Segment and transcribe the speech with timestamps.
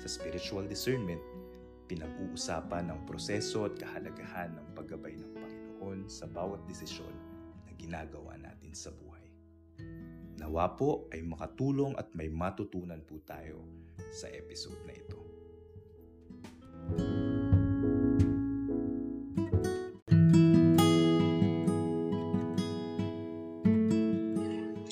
[0.00, 1.20] Sa spiritual discernment,
[1.84, 7.12] pinag-uusapan ng proseso at kahalagahan ng paggabay ng Panginoon sa bawat desisyon
[7.68, 9.28] na ginagawa natin sa buhay.
[10.40, 13.60] Nawa po ay makatulong at may matutunan po tayo
[14.08, 15.20] sa episode na ito.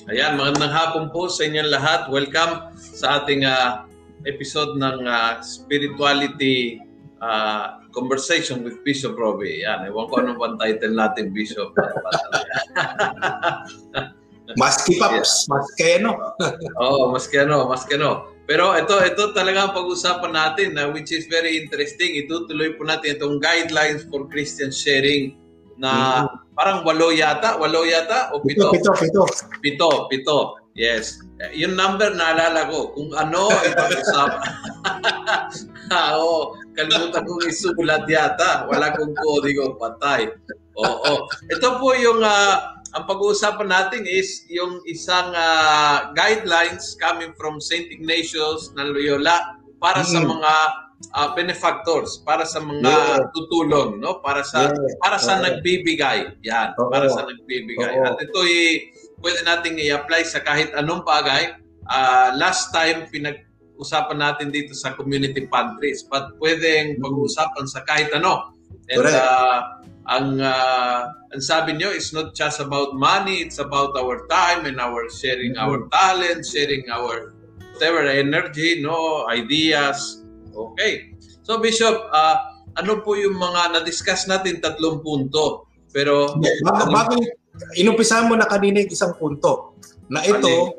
[0.05, 2.13] Ayan, magandang hapon po sa inyong lahat.
[2.13, 3.88] Welcome sa ating uh,
[4.27, 6.81] episode ng uh, Spirituality
[7.23, 9.63] uh, Conversation with Bishop Robbie.
[9.65, 11.73] Yan, ewan ko anong bang title natin, Bishop.
[14.57, 15.51] maski paps, yeah.
[15.53, 16.11] maski ano.
[16.81, 18.33] Oo, oh, maski ano, maski ano.
[18.49, 22.17] Pero ito, ito talaga ang pag-usapan natin uh, which is very interesting.
[22.17, 25.37] Itutuloy po natin itong guidelines for Christian sharing
[25.77, 26.57] na mm-hmm.
[26.57, 28.73] parang walo yata, walo yata o pito?
[28.73, 29.23] Pito, pito, pito.
[29.61, 30.37] Pito, pito.
[30.79, 31.19] Yes.
[31.51, 34.51] Yung number naalala ko kung ano ipag-usapan.
[36.15, 38.63] Oo, kalimutan kong isulat yata.
[38.71, 40.31] Wala kong kodigo, patay.
[40.79, 41.27] Oo.
[41.51, 47.91] Ito po yung uh, ang pag-uusapan natin is yung isang uh, guidelines coming from St.
[47.91, 50.09] Ignatius ng Loyola para mm.
[50.09, 50.53] sa mga
[51.11, 53.27] uh, benefactors, para sa mga yeah.
[53.35, 54.23] tutulong, no?
[54.23, 54.95] Para sa yeah.
[55.03, 56.39] para sa uh, nagbibigay.
[56.47, 57.99] Yan, uh, para sa nagbibigay.
[57.99, 61.55] Uh, At ito ay pwede nating i-apply sa kahit anong bagay.
[61.89, 66.05] Uh, last time, pinag-usapan natin dito sa community pantries.
[66.05, 68.55] But pwedeng pag-usapan sa kahit ano.
[68.89, 69.59] And uh,
[70.09, 74.81] ang, uh, ang sabi nyo is not just about money, it's about our time and
[74.81, 75.65] our sharing mm-hmm.
[75.69, 77.37] our talent, sharing our
[77.77, 80.25] whatever energy, no, ideas.
[80.51, 81.13] Okay.
[81.45, 82.37] So Bishop, uh,
[82.75, 85.69] ano po yung mga na-discuss natin tatlong punto?
[85.89, 87.15] Pero bago, bago
[87.77, 89.77] inumpisahan mo na kanina yung isang punto
[90.09, 90.75] na ito, ano?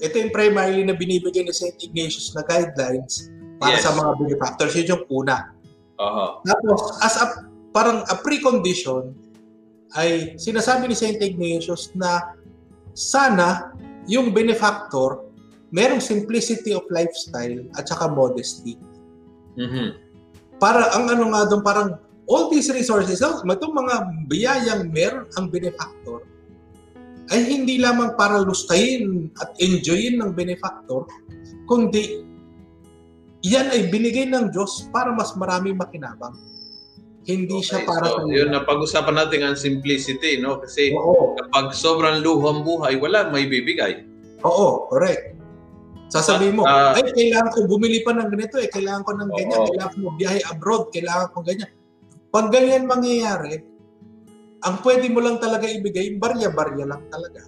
[0.00, 1.76] ito yung primarily na binibigay ni St.
[1.80, 3.84] Ignatius na guidelines para yes.
[3.86, 4.72] sa mga benefactors.
[4.74, 5.54] Yun yung una.
[5.94, 6.42] Uh-huh.
[6.42, 7.26] Tapos, as a,
[7.70, 9.14] parang a precondition,
[9.94, 11.22] ay sinasabi ni St.
[11.22, 12.34] Ignatius na
[12.94, 13.74] sana
[14.10, 15.22] yung benefactor
[15.74, 18.78] merong simplicity of lifestyle at saka modesty.
[19.58, 19.88] Mm-hmm.
[20.62, 21.88] Para ang ano nga doon parang
[22.28, 23.94] all these resources, itong mga
[24.28, 26.24] biyayang meron ang benefactor,
[27.32, 31.08] ay hindi lamang para lustahin at enjoyin ng benefactor,
[31.64, 32.24] kundi
[33.44, 36.36] yan ay binigay ng Diyos para mas marami makinabang.
[37.24, 40.60] Hindi okay, siya para so, sa yun na pag-usapan natin ang simplicity, no?
[40.60, 41.32] Kasi Oo.
[41.40, 44.04] kapag sobrang luho ang buhay, wala may bibigay.
[44.44, 45.32] Oo, correct.
[46.12, 49.60] Sasabihin mo, uh, ay, kailangan ko bumili pa ng ganito eh, kailangan ko ng ganyan,
[49.60, 49.68] oo.
[49.72, 51.70] kailangan ko biyahe abroad, kailangan ko ganyan.
[52.34, 53.62] Pag ganyan mangyayari,
[54.66, 57.46] ang pwede mo lang talaga ibigay, barya-barya lang talaga.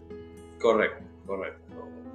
[0.63, 1.03] Correct.
[1.27, 1.59] Correct.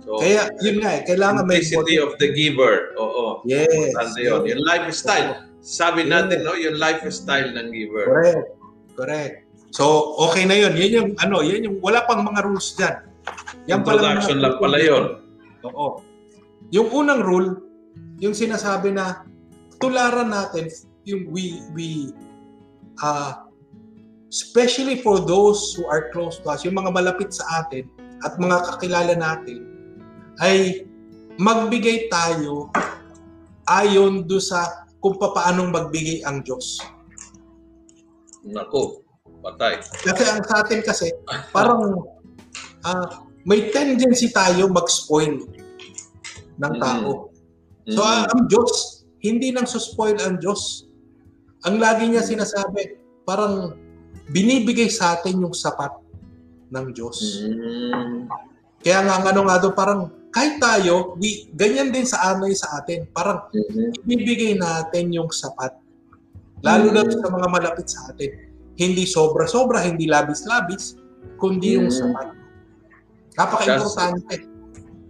[0.08, 1.60] So, Kaya, yun nga eh, kailangan may...
[1.60, 2.96] Simplicity of the giver.
[2.96, 3.44] Oo.
[3.44, 3.68] Yes.
[3.68, 4.42] Importante yun.
[4.48, 5.30] Yung lifestyle.
[5.60, 8.08] Sabi natin, no, yung lifestyle ng giver.
[8.08, 8.48] Correct.
[8.96, 9.36] Correct.
[9.76, 10.74] So, okay na yun.
[10.80, 12.96] Yan yung, ano, yan yung, wala pang mga rules dyan.
[13.68, 15.22] Yan Introduction lang pala yun.
[15.68, 16.02] Oo.
[16.72, 17.62] Yung unang rule,
[18.24, 19.28] yung sinasabi na
[19.78, 20.72] tularan natin
[21.10, 22.14] yung we we
[23.02, 23.46] uh,
[24.32, 27.90] especially for those who are close to us, yung mga malapit sa atin
[28.24, 29.68] at mga kakilala natin,
[30.40, 30.88] ay
[31.36, 32.72] magbigay tayo
[33.68, 36.80] ayon do sa kung paanong magbigay ang Diyos.
[38.46, 39.06] Nako,
[39.42, 39.82] patay.
[39.82, 41.10] Kasi ang sa atin kasi,
[41.50, 42.06] parang
[42.86, 43.08] uh,
[43.46, 45.42] may tendency tayo mag-spoil
[46.62, 47.34] ng tao.
[47.34, 47.94] Mm-hmm.
[47.98, 48.72] So, uh, ang Diyos,
[49.26, 50.90] hindi nang suspoil ang Diyos.
[51.66, 53.78] Ang lagi niya sinasabi, parang
[54.34, 55.94] binibigay sa atin yung sapat
[56.72, 57.46] ng Diyos.
[57.46, 58.26] Mm.
[58.82, 63.06] Kaya nga ano nga doon, parang kahit tayo, we, ganyan din sa anay sa atin.
[63.12, 64.08] Parang mm-hmm.
[64.08, 65.76] ibibigay natin yung sapat.
[66.64, 66.96] Lalo mm.
[66.96, 68.32] na sa mga malapit sa atin.
[68.80, 70.98] Hindi sobra-sobra, hindi labis-labis,
[71.38, 71.78] kundi mm.
[71.78, 72.28] yung sapat.
[73.38, 74.48] Napaka-importante.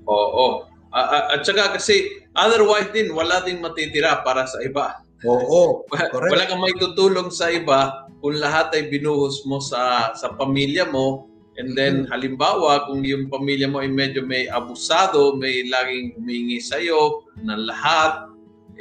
[0.10, 0.12] Oo.
[0.12, 0.54] Oh, oh.
[0.92, 5.00] At saka kasi otherwise din, wala din matitira para sa iba.
[5.26, 6.32] Oo, correct.
[6.34, 11.30] Wala kang may tutulong sa iba kung lahat ay binuhos mo sa sa pamilya mo
[11.58, 12.12] and then mm-hmm.
[12.14, 17.66] halimbawa kung yung pamilya mo ay medyo may abusado, may laging humingi sa iyo ng
[17.70, 18.30] lahat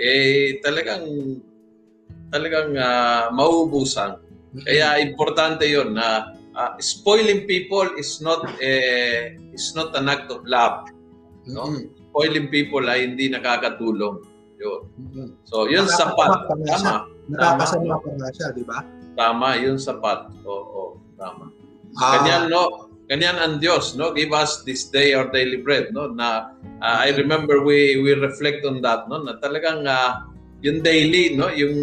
[0.00, 1.04] eh talagang
[2.32, 4.16] talagang uh, mauubusan.
[4.64, 10.40] Kaya importante 'yon na uh, spoiling people is not eh, is not an act of
[10.48, 10.88] love.
[11.44, 11.68] No?
[11.68, 12.00] Mm-hmm.
[12.10, 14.29] Spoiling people ay hindi nakakatulong.
[14.60, 14.80] 'Yun.
[15.00, 15.28] Mm-hmm.
[15.48, 16.28] So, 'yun sapat.
[16.52, 17.08] Tama.
[17.32, 18.84] Nakakasama pa nga siya, di ba?
[19.16, 20.28] Tama, 'yun sapat.
[20.44, 21.52] Oo, oo tama.
[22.00, 22.20] Ah.
[22.20, 24.16] Ganyan no, ganyan ang Diyos, no?
[24.16, 26.08] Give us this day our daily bread, no?
[26.12, 29.20] Na uh, I remember we we reflect on that, no?
[29.20, 30.24] Na talagang uh,
[30.64, 31.52] yung daily, no?
[31.52, 31.76] Yung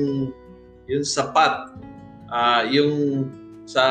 [0.90, 1.78] yung sapat
[2.34, 3.26] uh, yung
[3.70, 3.86] sa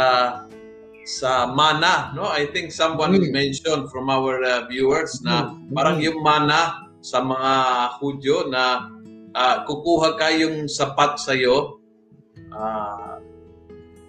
[1.06, 2.26] sa mana, no?
[2.26, 3.30] I think someone mm.
[3.30, 5.70] mentioned from our uh, viewers na mm.
[5.70, 7.52] parang yung mana sa mga
[8.02, 8.90] Hudyo na
[9.30, 11.78] uh, kukuha ka yung sapat sa iyo,
[12.50, 13.22] uh,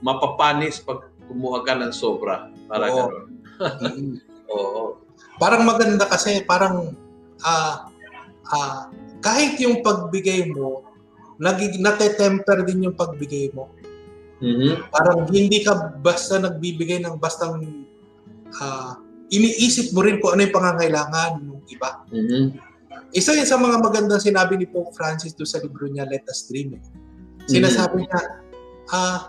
[0.02, 2.50] mapapanis pag kumuha ka ng sobra.
[2.66, 3.06] Parang Oo.
[3.06, 4.02] gano'n.
[4.58, 4.84] Oo.
[5.38, 6.98] Parang maganda kasi, parang
[7.46, 7.76] uh,
[8.50, 8.82] uh,
[9.22, 10.82] kahit yung pagbigay mo,
[11.38, 13.70] nagig nate-temper din yung pagbigay mo.
[14.42, 14.90] Mm-hmm.
[14.90, 17.62] Parang hindi ka basta nagbibigay ng bastang
[18.58, 18.94] uh,
[19.30, 21.90] iniisip mo rin kung ano yung pangangailangan ng iba.
[22.10, 22.67] Mm-hmm.
[23.16, 26.48] Isa yun sa mga magandang sinabi ni Pope Francis do sa libro niya, Let Us
[26.48, 26.76] Dream.
[26.76, 26.84] Eh.
[27.48, 28.12] Sinasabi mm-hmm.
[28.12, 28.22] niya,
[28.92, 29.20] uh,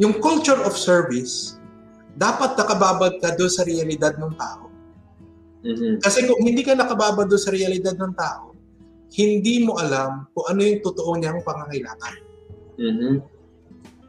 [0.00, 1.60] yung culture of service,
[2.16, 4.72] dapat nakababad ka doon sa realidad ng tao.
[5.64, 5.94] Mm-hmm.
[6.00, 8.56] Kasi kung hindi ka nakababad doon sa realidad ng tao,
[9.16, 12.14] hindi mo alam kung ano yung totoo niyang pangangailangan.
[12.78, 13.38] Mm-hmm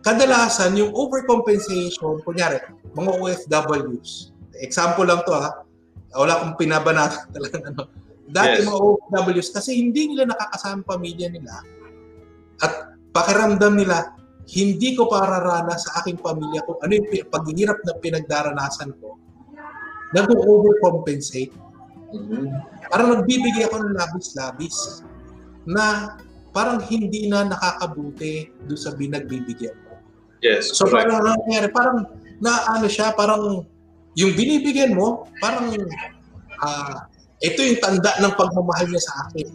[0.03, 2.59] kadalasan yung overcompensation, kunyari,
[2.95, 4.31] mga OFWs,
[4.63, 5.63] example lang to ha,
[6.15, 7.83] wala akong pinabanatan talaga ano.
[8.29, 8.67] Dati yes.
[8.69, 11.65] mga OFWs, kasi hindi nila nakakasama pamilya nila
[12.61, 14.13] at pakiramdam nila,
[14.49, 19.17] hindi ko pararana sa aking pamilya kung ano yung paghihirap na pinagdaranasan ko,
[20.13, 21.53] nag-overcompensate.
[22.09, 22.45] Mm-hmm.
[22.89, 25.05] Parang nagbibigay ako ng labis-labis
[25.69, 26.17] na
[26.49, 29.93] parang hindi na nakakabuti doon sa binagbibigyan ko.
[30.41, 31.13] Yes, So correct.
[31.13, 31.97] parang nangyari, parang
[32.41, 33.69] na ano siya, parang
[34.17, 35.69] yung binibigyan mo, parang
[36.57, 36.97] uh,
[37.39, 39.47] ito yung tanda ng pagmamahal niya sa akin.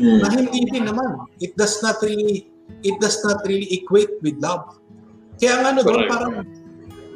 [0.00, 0.18] Hmm.
[0.22, 1.30] Na hindi din naman.
[1.38, 2.50] It does not really
[2.82, 4.78] it does not really equate with love.
[5.38, 6.34] Kaya nga ano doon parang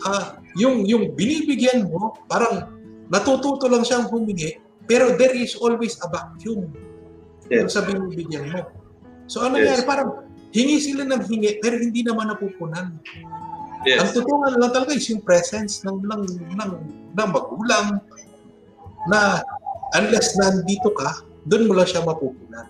[0.06, 0.24] uh,
[0.54, 2.70] yung yung binibigyan mo, parang
[3.10, 6.70] natututo lang siyang humingi, pero there is always a vacuum
[7.50, 7.74] yes.
[7.74, 8.70] sa binibigyan mo.
[9.26, 9.82] So ano yes.
[9.82, 10.24] yan, parang
[10.54, 12.96] hingi sila ng hingi, pero hindi naman napupunan.
[13.84, 14.00] Yes.
[14.00, 16.22] Ang totoo lang talaga is yung presence ng, ng,
[16.56, 16.72] ng,
[17.12, 18.00] ng magulang
[19.12, 19.44] na
[19.92, 22.66] unless nandito ka, doon mo lang siya mapupunan.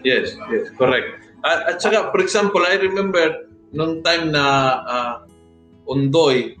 [0.00, 1.28] Yes, yes, correct.
[1.44, 4.44] At, at saka, for example, I remember nung time na
[4.84, 5.14] uh,
[5.90, 6.56] Undoy,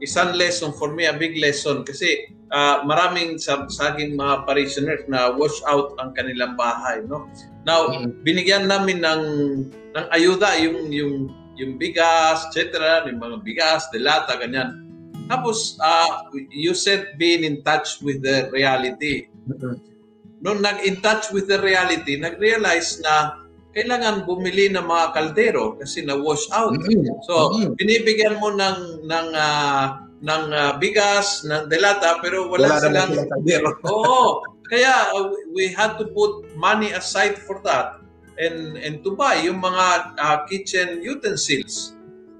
[0.00, 5.04] isang lesson for me, a big lesson kasi uh, maraming sa, sa aking mga parishioners
[5.10, 7.28] na wash out ang kanilang bahay, no?
[7.66, 8.24] Now, mm-hmm.
[8.24, 9.24] binigyan namin ng
[9.92, 11.14] ng ayuda yung yung
[11.58, 14.87] yung bigas, etc., yung mga bigas, delata, ganyan.
[15.28, 19.28] Tapos, uh, you said being in touch with the reality.
[20.40, 23.44] Nung nag-in touch with the reality, nag-realize na
[23.76, 26.74] kailangan bumili ng mga kaldero kasi na-wash out.
[26.74, 27.22] Mm-hmm.
[27.28, 27.76] So, mm-hmm.
[27.76, 29.84] binibigyan mo ng ng uh,
[30.18, 33.10] ng uh, bigas, ng delata, pero wala, wala silang...
[33.86, 34.42] Oo.
[34.66, 38.02] Kaya uh, we had to put money aside for that
[38.38, 41.97] and and to buy yung mga uh, kitchen utensils.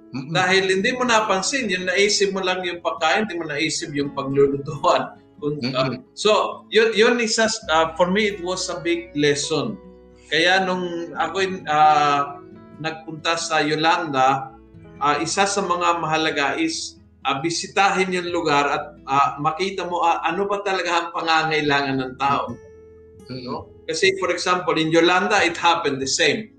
[0.08, 0.32] Mm-hmm.
[0.32, 5.14] Dahil hindi mo napansin, yung naisip mo lang yung pagkain, hindi mo naisip yung paglulutuan.
[5.38, 9.78] Uh, so, yun, yun isa, uh, for me, it was a big lesson.
[10.26, 12.42] Kaya nung ako uh,
[12.82, 14.50] nagpunta sa Yolanda,
[14.98, 20.18] uh, isa sa mga mahalaga is uh, bisitahin yung lugar at uh, makita mo uh,
[20.26, 22.58] ano ba talaga ang pangangailangan ng tao.
[23.30, 23.46] Mm-hmm.
[23.46, 23.70] No?
[23.86, 26.50] Kasi for example, in Yolanda, it happened the same.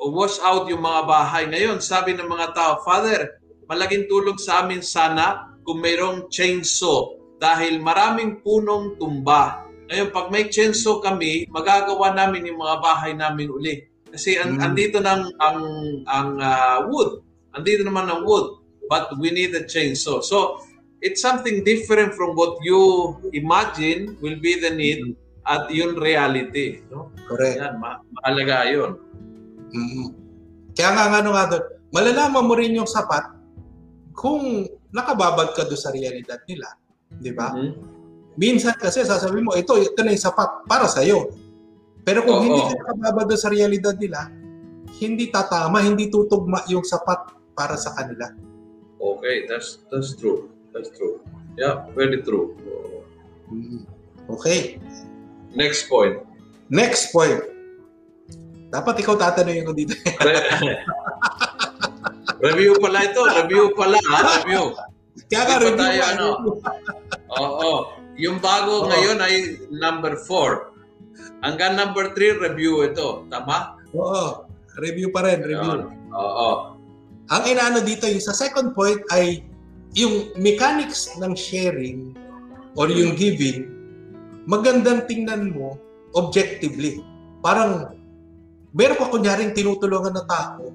[0.00, 1.44] Wash out yung mga bahay.
[1.48, 7.76] Ngayon, sabi ng mga tao, Father, malaking tulong sa amin sana kung mayroong chainsaw dahil
[7.76, 9.68] maraming punong tumba.
[9.92, 13.84] Ngayon, pag may chainsaw kami, magagawa namin yung mga bahay namin uli.
[14.08, 14.64] Kasi an- mm.
[14.64, 15.60] andito nang ang
[16.08, 17.20] ang uh, wood.
[17.52, 18.64] Andito naman ang wood.
[18.88, 20.24] But we need a chainsaw.
[20.24, 20.64] So,
[21.04, 25.04] it's something different from what you imagine will be the need.
[25.04, 26.84] Mm at yun reality.
[26.92, 27.08] No?
[27.24, 27.56] Correct.
[27.56, 29.00] Yan, ma- mahalaga yun.
[29.72, 30.06] Mm-hmm.
[30.74, 33.34] Kaya nga ano nga doon, malalaman mo rin yung sapat
[34.14, 36.68] kung nakababad ka doon sa realidad nila.
[37.08, 37.52] Di ba?
[37.52, 37.72] Mm-hmm.
[38.38, 41.34] Minsan kasi sasabihin mo, ito, ito na yung sapat para sa iyo.
[42.06, 44.30] Pero kung oh, hindi ka nakababad doon sa realidad nila,
[45.02, 48.30] hindi tatama, hindi tutugma yung sapat para sa kanila.
[48.98, 50.50] Okay, that's that's true.
[50.70, 51.22] That's true.
[51.58, 52.54] Yeah, very true.
[53.50, 53.82] Mm-hmm.
[54.38, 54.78] Okay.
[55.58, 56.22] Next point.
[56.70, 57.42] Next point.
[58.68, 59.96] Dapat ikaw tatanungin ko dito.
[62.46, 63.22] review pala ito.
[63.24, 63.96] Review pala.
[63.96, 64.44] Ha?
[64.44, 64.76] Review.
[65.28, 66.26] Kaya ka, review tayo, ano?
[67.32, 67.72] Oo.
[68.18, 68.88] Yung bago Oo.
[68.92, 69.34] ngayon ay
[69.72, 71.44] number 4.
[71.44, 73.24] Hanggang number 3, review ito.
[73.32, 73.80] Tama?
[73.96, 74.44] Oo.
[74.78, 75.88] Review pa rin, review.
[76.12, 76.50] Oo.
[77.28, 79.44] Ang inaano dito, yung sa second point ay
[79.96, 82.12] yung mechanics ng sharing
[82.76, 83.68] or yung giving,
[84.48, 85.76] magandang tingnan mo
[86.16, 87.04] objectively.
[87.44, 87.97] Parang,
[88.72, 90.72] meron ka kunyaring tinutulungan na tao,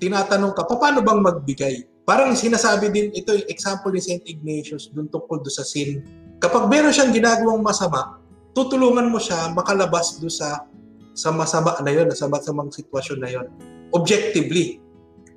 [0.00, 1.76] tinatanong ka, paano bang magbigay?
[2.04, 4.24] Parang sinasabi din, ito yung example ni St.
[4.28, 6.04] Ignatius dun tungkol do sa sin.
[6.36, 8.20] Kapag meron siyang ginagawang masama,
[8.52, 10.68] tutulungan mo siya makalabas do sa
[11.14, 13.46] sa masama na yon, sa masamang sitwasyon na yon.
[13.94, 14.82] Objectively,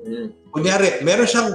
[0.07, 0.29] Mm.
[0.53, 1.51] kunyari, meron siyang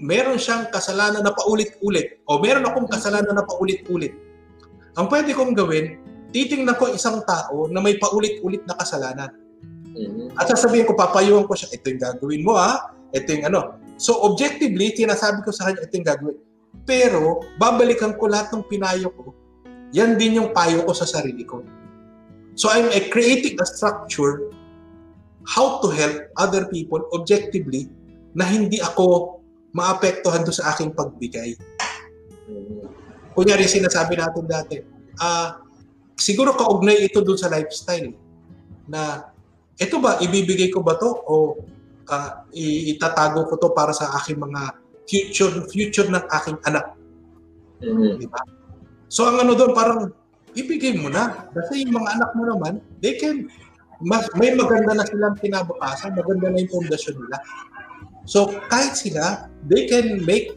[0.00, 4.16] meron siyang kasalanan na paulit-ulit o meron akong kasalanan na paulit-ulit.
[4.96, 6.00] Ang pwede kong gawin,
[6.32, 9.28] titingnan ko isang tao na may paulit-ulit na kasalanan.
[10.00, 10.40] Mhm.
[10.40, 13.76] At sasabihin ko, papayuhan ko siya, ito yung gagawin mo ha, ito yung ano.
[14.00, 16.38] So objectively, sinasabi ko sa kanya, ito yung gagawin.
[16.88, 19.36] Pero, babalikan ko lahat ng pinayo ko,
[19.92, 21.60] yan din yung payo ko sa sarili ko.
[22.56, 24.50] So I'm uh, creating a structure
[25.44, 27.88] how to help other people objectively
[28.36, 29.38] na hindi ako
[29.74, 31.58] maapektuhan doon sa aking pagbigay.
[32.48, 32.86] Mhm.
[33.34, 34.76] Kunyari, sinasabi natin dati,
[35.22, 35.62] ah,
[36.18, 38.12] siguro kaugnay ito doon sa lifestyle
[38.90, 39.30] na
[39.80, 41.56] ito ba, ibibigay ko ba to o
[42.52, 44.76] i- itatago ko to para sa aking mga
[45.08, 46.94] future future ng aking anak,
[47.80, 48.20] Mhm.
[48.20, 48.42] di ba?
[49.10, 50.00] So ang ano doon parang
[50.54, 53.48] ibigay mo na kasi yung mga anak mo naman, they can
[54.00, 57.36] mas, may maganda na silang kinabukasan, maganda na yung pundasyon nila.
[58.24, 60.56] So kahit sila, they can make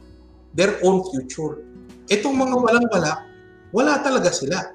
[0.55, 1.59] their own future.
[2.07, 3.27] Itong mga walang-wala,
[3.75, 4.71] wala talaga sila.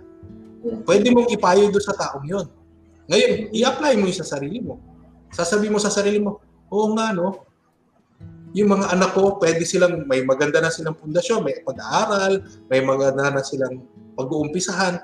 [0.85, 2.47] Pwede mong ipayo doon sa taong yon.
[3.09, 4.77] Ngayon, i-apply mo yung sa sarili mo.
[5.33, 7.49] Sasabi mo sa sarili mo, oo nga no,
[8.57, 12.41] yung mga anak ko, pwede silang, may maganda na silang pundasyon, may pag-aaral,
[12.73, 13.85] may maganda na silang
[14.17, 15.01] pag-uumpisahan,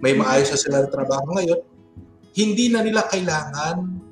[0.00, 1.60] may maayos na sila na trabaho ngayon.
[2.36, 4.04] Hindi na nila kailangan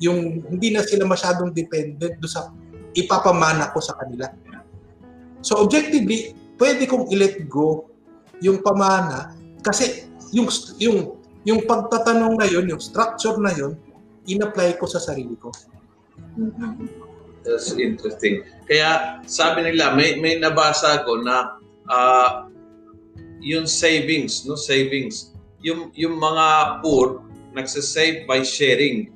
[0.00, 2.52] yung hindi na sila masyadong dependent do sa
[2.92, 4.28] ipapamana ko sa kanila.
[5.44, 7.88] So objectively, pwede kong i-let go
[8.40, 9.32] yung pamana
[9.64, 10.48] kasi yung
[10.80, 13.76] yung yung pagtatanong na yun, yung structure na yun,
[14.24, 15.52] in-apply ko sa sarili ko.
[17.44, 18.48] That's interesting.
[18.64, 21.60] Kaya sabi nila, may may nabasa ko na
[21.92, 22.48] ah,
[23.44, 25.36] yung savings, no savings.
[25.60, 27.20] Yung yung mga poor
[27.52, 29.12] nagse-save by sharing.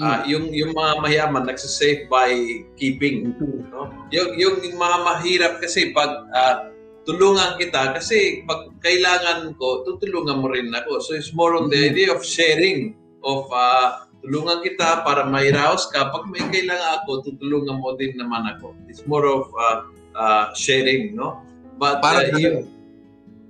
[0.00, 2.32] Ah, yung yung mga mayaman nagse-save by
[2.80, 3.36] keeping.
[3.68, 3.92] No?
[4.10, 6.72] Yung, yung mga mahirap kasi pag ah,
[7.08, 11.00] tulungan kita kasi pag kailangan ko, tutulungan mo rin ako.
[11.00, 11.88] So it's more on the Mhm.
[11.88, 12.92] idea of sharing
[13.24, 16.12] of ah, tulungan kita para mairaos ka.
[16.12, 18.76] Pag may kailangan ako, tutulungan mo din naman ako.
[18.92, 21.40] It's more of ah, ah, sharing, no?
[21.80, 22.68] But Parang ah, uh, yung-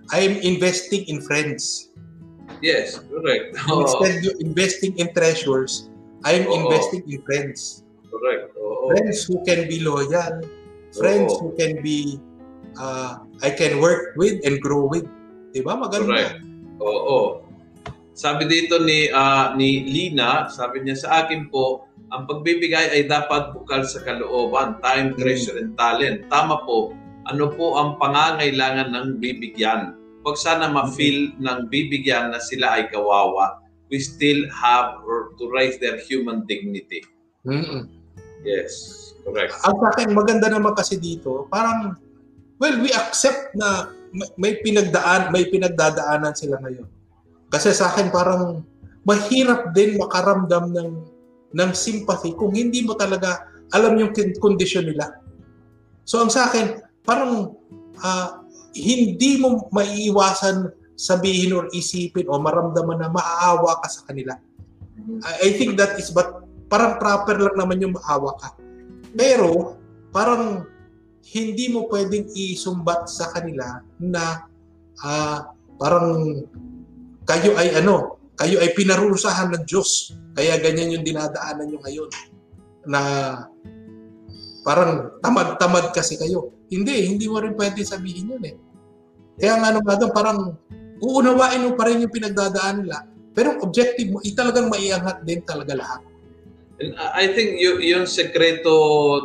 [0.08, 1.90] I'm investing in friends.
[2.64, 3.58] yes, correct.
[3.68, 5.90] Oo, Instead of investing in treasures,
[6.22, 6.62] I'm Oo.
[6.62, 7.82] investing in friends.
[8.08, 8.54] correct.
[8.56, 8.88] Oo.
[8.88, 10.40] Friends who can be loyal.
[10.96, 11.38] Friends Oo.
[11.38, 12.16] who can be,
[12.78, 15.04] uh, I can work with and grow with.
[15.52, 15.74] Diba?
[15.74, 16.06] Maganda.
[16.06, 16.34] Correct.
[16.78, 17.42] Oo.
[18.18, 23.52] Sabi dito ni ah, ni Lina, sabi niya sa akin po, ang pagbibigay ay dapat
[23.52, 26.24] bukal sa kalooban, time, treasure, and talent.
[26.32, 26.96] Tama po.
[27.28, 29.92] Ano po ang pangangailangan ng bibigyan?
[30.24, 33.60] Huwag sana ma-feel ng bibigyan na sila ay kawawa.
[33.92, 37.04] We still have or to raise their human dignity.
[37.44, 37.88] Mm-mm.
[38.44, 39.56] Yes, correct.
[39.64, 41.96] Ang sa akin, maganda naman kasi dito, parang,
[42.58, 43.94] well, we accept na
[44.38, 46.86] may- pinagdaan, may pinagdadaanan sila ngayon.
[47.48, 48.62] Kasi sa akin, parang
[49.08, 50.90] mahirap din makaramdam ng
[51.48, 55.16] ng sympathy kung hindi mo talaga alam yung kondisyon nila.
[56.04, 57.56] So ang sa akin, parang
[58.04, 58.44] ah,
[58.76, 64.36] hindi mo maiiwasan sabihin or isipin o maramdaman na maaawa ka sa kanila.
[65.24, 68.48] I, I think that is but parang proper lang naman yung maawa ka.
[69.16, 69.80] Pero
[70.12, 70.68] parang
[71.22, 74.48] hindi mo pwedeng isumbat sa kanila na
[75.02, 76.42] ah, parang
[77.28, 80.14] kayo ay ano, kayo ay pinarusahan ng Diyos.
[80.32, 82.10] Kaya ganyan yung dinadaanan nyo ngayon.
[82.88, 83.00] Na
[84.62, 86.54] parang tamad-tamad kasi kayo.
[86.70, 88.56] Hindi, hindi mo rin pwede sabihin yun eh.
[89.38, 90.38] Kaya nga nga doon, parang
[91.02, 93.06] uunawain mo pa rin yung pinagdadaan nila.
[93.34, 96.02] Pero ang objective mo, italagang maiangat din talaga lahat.
[96.78, 98.74] And I think y- yung sekreto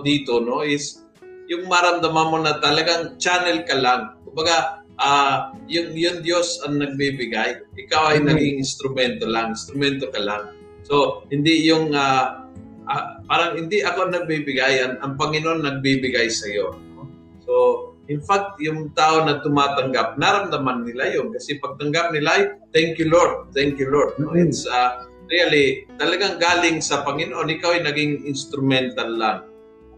[0.01, 1.02] dito no is
[1.51, 4.15] yung maramdaman mo na talagang channel ka lang.
[4.23, 8.27] Kumbaga, ah yung yung Diyos ang nagbibigay, ikaw ay Mhm.
[8.29, 10.53] naging instrumento lang, instrumento ka lang.
[10.83, 12.43] So, hindi yung uh,
[12.88, 16.75] uh, parang hindi ako nagbibigay, ang, ang Panginoon nagbibigay sa iyo.
[17.43, 17.53] So,
[18.12, 21.31] in fact, yung tao na tumatanggap, naramdaman nila yun.
[21.31, 24.15] Kasi pagtanggap nila, thank you Lord, thank you Lord.
[24.19, 24.43] Mm-hmm.
[24.43, 29.39] It's uh, really, talagang galing sa Panginoon, ikaw ay naging instrumental lang.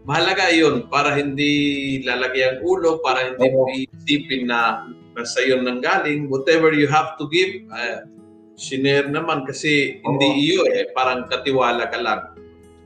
[0.06, 3.66] Mahalaga yun para hindi lalagyan ulo, para hindi oh.
[3.74, 4.86] isipin na
[5.18, 6.30] nasa yun nang galing.
[6.30, 8.06] Whatever you have to give, uh,
[8.54, 10.38] sinare naman kasi hindi oh.
[10.38, 12.22] iyo eh, parang katiwala ka lang.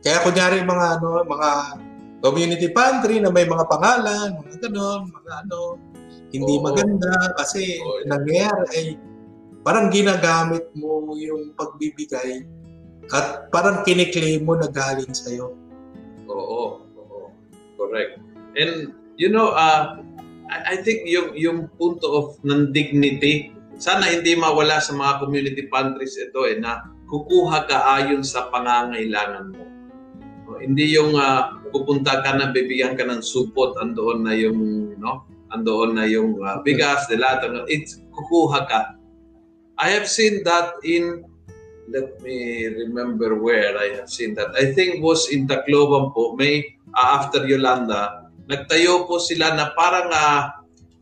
[0.00, 1.50] Kaya kunyari mga ano, mga
[2.25, 5.77] community pantry na may mga pangalan, mga gano'n, mga ano,
[6.33, 6.65] hindi oh.
[6.65, 8.00] maganda kasi oh.
[8.09, 8.85] nangyayari ay
[9.61, 12.49] parang ginagamit mo yung pagbibigay
[13.12, 15.53] at parang kiniklaim mo na galing sa'yo.
[16.31, 16.89] Oo, oo.
[17.81, 18.21] Correct.
[18.61, 20.05] And you know, uh,
[20.53, 25.65] I, I think yung yung punto of ng dignity, sana hindi mawala sa mga community
[25.73, 29.65] pantries ito eh na kukuha ka ayon sa pangangailangan mo.
[30.45, 35.25] No, hindi yung uh, pupunta ka na bibigyan ka ng supot andoon na yung no
[35.51, 39.01] andoon na yung uh, bigas, delata, it's kukuha ka
[39.81, 41.25] I have seen that in,
[41.89, 44.53] let me remember where I have seen that.
[44.53, 50.11] I think was in Tacloban po, may uh, after Yolanda, nagtayo po sila na parang
[50.11, 50.42] uh,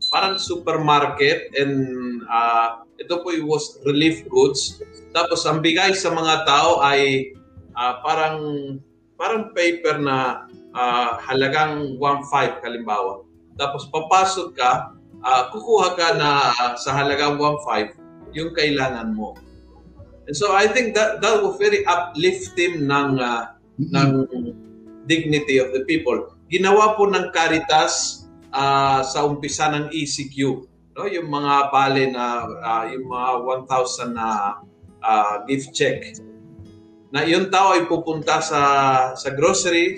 [0.09, 1.75] parang supermarket and
[2.29, 4.81] uh, ito po was relief goods.
[5.15, 7.31] Tapos ang bigay sa mga tao ay
[7.77, 8.37] uh, parang
[9.15, 13.23] parang paper na uh, halagang 1.5 kalimbawa.
[13.59, 19.35] Tapos papasok ka, uh, kukuha ka na uh, sa halagang 1.5 yung kailangan mo.
[20.29, 23.89] And so I think that that will very uplifting ng uh, mm-hmm.
[23.89, 24.09] ng
[25.09, 26.37] dignity of the people.
[26.53, 28.23] Ginawa po ng Caritas
[28.53, 30.37] uh, sa umpisa ng ECQ,
[30.93, 31.09] no?
[31.09, 33.29] Yung mga bale na uh, yung mga
[33.65, 34.27] 1,000 na
[35.01, 36.13] uh, gift check.
[37.09, 38.61] Na yung tao ay pupunta sa
[39.17, 39.97] sa grocery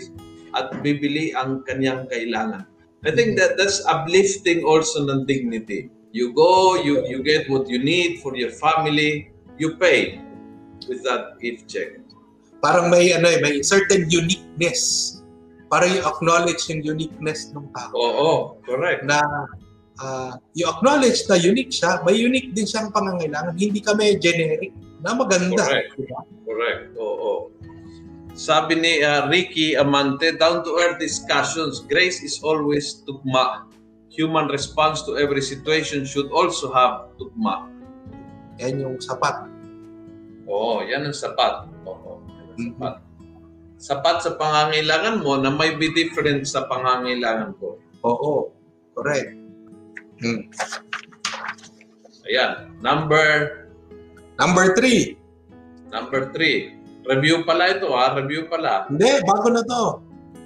[0.56, 2.64] at bibili ang kanyang kailangan.
[3.02, 5.90] I think that that's uplifting also ng dignity.
[6.12, 10.20] You go, you, you get what you need for your family, you pay
[10.86, 11.98] with that gift check.
[12.62, 14.06] Parang may ano eh, may certain
[14.62, 15.18] uniqueness.
[15.72, 17.96] Para you acknowledge yung uniqueness ng tao.
[17.96, 19.08] Oo, oh, correct.
[19.08, 19.24] Na
[20.04, 23.56] uh, you acknowledge na unique siya, may unique din siyang pangangailangan.
[23.56, 25.64] Hindi kami generic na maganda.
[25.64, 25.96] Correct.
[25.96, 26.20] Diba?
[26.44, 26.82] Correct.
[27.00, 27.08] Oo.
[27.08, 27.40] Oh, oh.
[28.36, 33.68] Sabi ni uh, Ricky Amante, down to earth discussions, grace is always tugma
[34.12, 37.72] human response to every situation should also have tugma.
[38.60, 39.48] Yan yung sapat.
[40.52, 41.64] Oo, yan ang sapat.
[41.88, 42.60] Oo, yan ang.
[42.60, 42.76] Mm-hmm.
[42.76, 43.11] Sapat
[43.82, 43.98] sa
[44.38, 47.82] pangangailangan mo na may be different sa pangangailangan ko.
[48.06, 48.54] Oo,
[48.94, 49.34] correct.
[50.22, 50.46] Hmm.
[52.30, 53.58] Ayan, number...
[54.38, 55.18] Number three.
[55.90, 56.78] Number three.
[57.10, 58.86] Review pala ito ha, review pala.
[58.86, 59.84] Hindi, bago na to.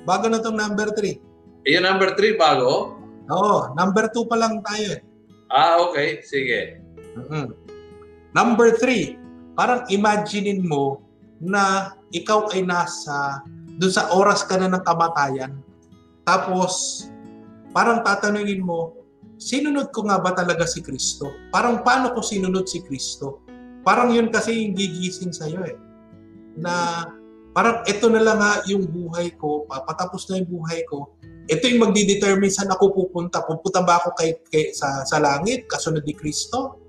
[0.08, 1.20] Bago na tong number three.
[1.68, 2.96] Ayan, number three, bago?
[3.26, 4.94] Oo, number 2 pa lang tayo.
[4.94, 5.02] Eh.
[5.50, 6.22] Ah, okay.
[6.22, 6.78] Sige.
[7.18, 7.46] Mm-hmm.
[8.38, 11.05] Number 3, parang imaginein mo
[11.42, 13.44] na ikaw ay nasa
[13.76, 15.52] dun sa oras ka na ng kamatayan.
[16.24, 17.06] Tapos,
[17.76, 18.96] parang tatanungin mo,
[19.36, 21.32] sinunod ko nga ba talaga si Kristo?
[21.52, 23.44] Parang paano ko sinunod si Kristo?
[23.84, 25.78] Parang yun kasi yung gigising sa'yo eh.
[26.58, 27.06] Na
[27.52, 31.14] parang ito na lang nga yung buhay ko, papatapos na yung buhay ko,
[31.46, 33.46] ito yung magdidetermine saan ako pupunta.
[33.46, 36.82] Pupunta ba ako kay, kay sa, sa langit, kasunod ni Kristo?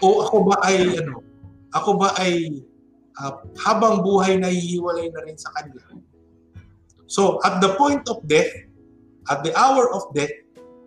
[0.00, 1.20] O ako ba ay, ano,
[1.76, 2.64] ako ba ay
[3.18, 5.80] uh, habang buhay na hihiwalay na rin sa Kanya?
[7.12, 8.48] So, at the point of death,
[9.28, 10.32] at the hour of death,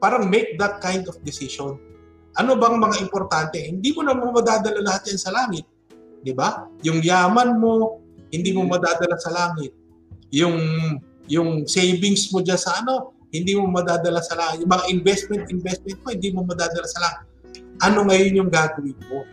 [0.01, 1.77] parang make that kind of decision.
[2.35, 3.61] Ano bang mga importante?
[3.61, 5.63] Hindi mo na madadala lahat yan sa langit.
[6.25, 6.67] Di ba?
[6.83, 8.01] Yung yaman mo,
[8.33, 9.71] hindi mo madadala sa langit.
[10.33, 10.57] Yung
[11.25, 14.65] yung savings mo dyan sa ano, hindi mo madadala sa langit.
[14.65, 17.25] Yung mga investment, investment mo, hindi mo madadala sa langit.
[17.85, 19.23] Ano ngayon yung gagawin mo?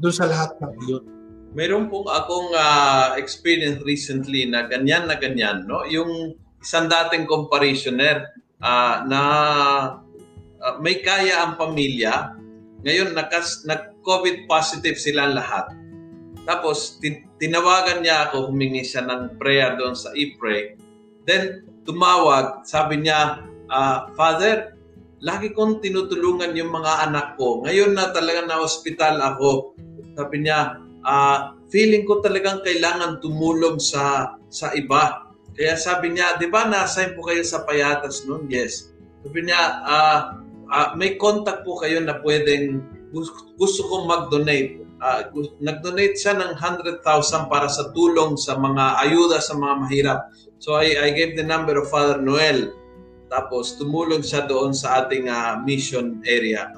[0.00, 1.04] Doon sa lahat ng iyon.
[1.50, 5.82] Meron po akong uh, experience recently na ganyan na ganyan, no?
[5.90, 8.30] Yung isang dating comparationer
[8.62, 9.22] uh, na
[10.62, 12.38] uh, may kaya ang pamilya,
[12.86, 15.74] ngayon nakas, nag-COVID positive silang lahat.
[16.46, 20.78] Tapos, tin- tinawagan niya ako, humingi siya ng prayer doon sa e-pray.
[21.28, 24.78] Then, tumawag, sabi niya, uh, Father,
[25.20, 27.60] lagi kong tinutulungan yung mga anak ko.
[27.66, 29.76] Ngayon na talaga na hospital ako.
[30.16, 35.30] Sabi niya, uh, feeling ko talagang kailangan tumulong sa sa iba.
[35.54, 38.48] Kaya sabi niya, di ba na-assign po kayo sa payatas noon?
[38.48, 38.94] Yes.
[39.20, 40.18] Sabi niya, uh,
[40.70, 42.80] uh, may contact po kayo na pwedeng
[43.58, 45.20] gusto kong mag-donate uh,
[45.58, 47.02] nag-donate siya ng 100,000
[47.50, 50.20] para sa tulong sa mga ayuda sa mga mahirap.
[50.60, 52.76] So I, I gave the number of Father Noel.
[53.32, 56.68] Tapos tumulong siya doon sa ating uh, mission area.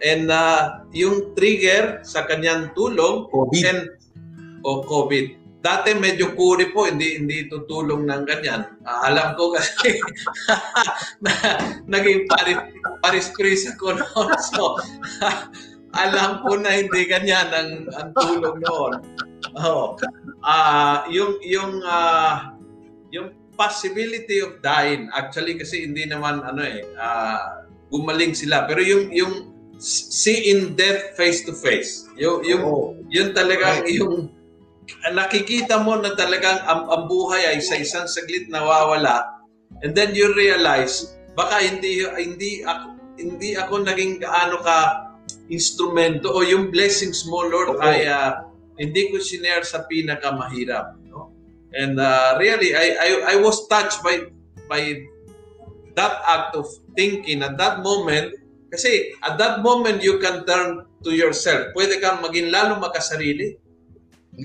[0.00, 3.62] And uh, yung trigger sa kanyang tulong COVID.
[3.68, 3.82] and
[4.64, 5.40] o oh, COVID.
[5.60, 8.64] Dati medyo kuri po, hindi hindi tutulong ng ganyan.
[8.80, 10.00] Uh, alam ko kasi
[11.24, 11.32] na,
[11.84, 12.60] naging paris,
[13.04, 14.30] paris Chris ako noon.
[14.52, 14.80] So,
[16.04, 18.92] alam ko na hindi ganyan ang, ang tulong noon.
[19.60, 20.00] Oh.
[20.40, 22.56] Uh, yung yung uh,
[23.12, 29.12] yung possibility of dying actually kasi hindi naman ano eh uh, gumaling sila pero yung
[29.12, 29.49] yung
[29.80, 32.92] seeing death face to face yung yung oh.
[33.08, 33.96] yun talagang right.
[33.96, 34.28] yung
[35.16, 39.40] nakikita mo na talagang ang, ang buhay ay sa isang saglit nawawala
[39.80, 45.08] and then you realize baka hindi hindi ako hindi ako naging gaano ka
[45.48, 47.82] instrumento o yung blessings mo Lord oh.
[47.82, 48.44] ay uh,
[48.76, 51.32] hindi ko sinare sa pinakamahirap no
[51.72, 54.28] and uh, really I, I I was touched by
[54.68, 55.08] by
[55.96, 58.39] that act of thinking at that moment
[58.70, 63.58] kasi at that moment you can turn to yourself pwede kang maging lalo makasarili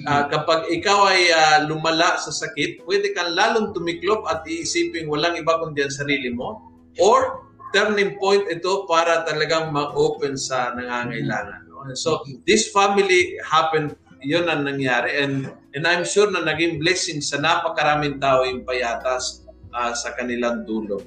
[0.03, 5.39] Uh, kapag ikaw ay uh, lumala sa sakit, pwede kang lalong tumiklop at iisipin walang
[5.39, 6.59] iba kundi ang sarili mo.
[6.99, 11.69] Or turning point ito para talagang ma-open sa nangangailangan.
[11.69, 11.85] No?
[11.95, 15.21] So this family happened, yun ang nangyari.
[15.21, 20.65] And, and I'm sure na naging blessing sa napakaraming tao yung payatas uh, sa kanilang
[20.65, 20.99] dulo.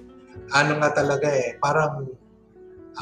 [0.55, 2.09] Ano nga talaga eh, parang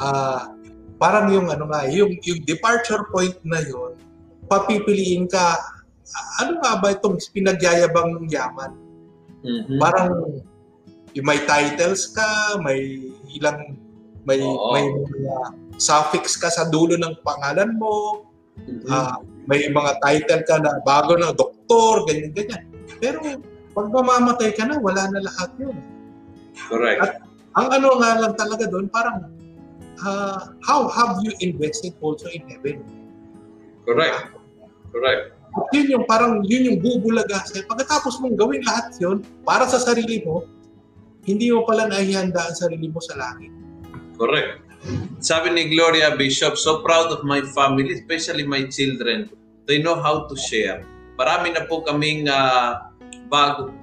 [0.01, 0.53] uh,
[0.97, 3.93] parang yung ano nga, yung, yung departure point na yun,
[4.47, 5.57] papipiliin ka
[6.41, 8.71] ano nga ba itong pinagyayabang ng yaman?
[9.43, 9.79] Mm-hmm.
[9.79, 10.11] Parang
[11.17, 13.73] may titles ka, may ilang
[14.27, 14.75] may Oo.
[14.75, 15.35] may mga
[15.81, 18.27] suffix ka sa dulo ng pangalan mo.
[18.59, 18.89] Mm-hmm.
[18.91, 22.63] Uh, may mga title ka na bago na doktor, ganyan ganyan.
[22.99, 23.23] Pero
[23.71, 25.77] pag mamamatay ka na, wala na lahat 'yun.
[26.69, 26.99] Correct.
[27.01, 27.11] At
[27.57, 29.36] ang ano nga lang talaga doon, parang
[30.03, 32.83] uh, how have you invested also in heaven?
[33.85, 34.35] Correct.
[34.91, 35.37] Correct.
[35.57, 37.65] At yun yung parang yun yung bubulaga sa'yo.
[37.65, 40.45] Pagkatapos mong gawin lahat yun para sa sarili mo,
[41.25, 43.49] hindi mo pala naihanda ang sarili mo sa langit.
[44.19, 44.63] Correct.
[45.19, 49.27] Sabi ni Gloria Bishop, so proud of my family, especially my children.
[49.67, 50.85] They know how to share.
[51.19, 52.87] Marami na po kaming uh,
[53.27, 53.73] bago,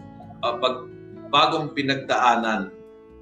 [0.41, 0.89] uh, pag,
[1.29, 2.73] bagong pinagdaanan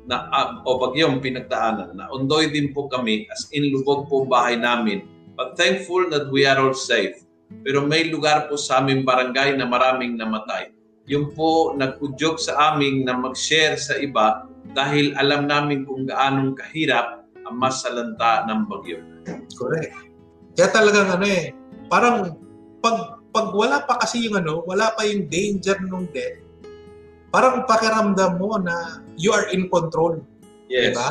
[0.06, 4.58] na uh, o bagyong pinagdaanan na undoy din po kami as in lubog po bahay
[4.58, 5.06] namin.
[5.38, 7.22] But thankful that we are all safe.
[7.62, 10.72] Pero may lugar po sa aming barangay na maraming namatay.
[11.06, 17.26] Yung po nag-udyok sa amin na mag-share sa iba dahil alam namin kung gaanong kahirap
[17.44, 18.98] ang masalanta ng bagyo.
[19.58, 19.94] Correct.
[20.56, 21.52] Kaya talagang ano eh,
[21.88, 22.36] parang
[22.80, 26.41] pag, pag wala pa kasi yung ano, wala pa yung danger ng death,
[27.32, 30.20] parang pakiramdam mo na you are in control.
[30.68, 30.92] Yes.
[30.92, 31.08] Diba?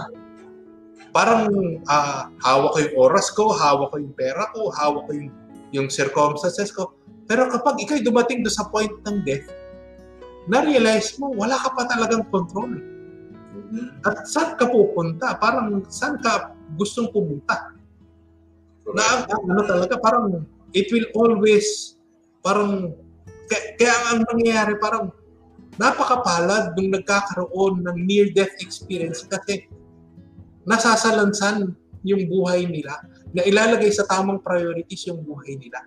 [1.11, 1.49] Parang
[1.89, 5.33] uh, hawak ko yung oras ko, hawak ko yung pera ko, hawak ko yung
[5.73, 6.93] yung circumstances ko.
[7.25, 9.47] Pero kapag ikaw dumating do sa point ng death,
[10.47, 12.79] na-realize mo, wala ka pa talagang control.
[14.03, 15.39] At saan ka pupunta?
[15.39, 17.71] Parang saan ka gustong pumunta?
[18.91, 20.43] Na ano talaga, parang
[20.75, 21.95] it will always,
[22.43, 22.91] parang,
[23.47, 25.15] kaya, kaya ang nangyayari, parang
[25.79, 29.67] napakapalad nung nagkakaroon ng near-death experience kasi
[30.67, 31.71] nasasalansan
[32.03, 32.97] yung buhay nila
[33.31, 35.85] na ilalagay sa tamang priorities yung buhay nila.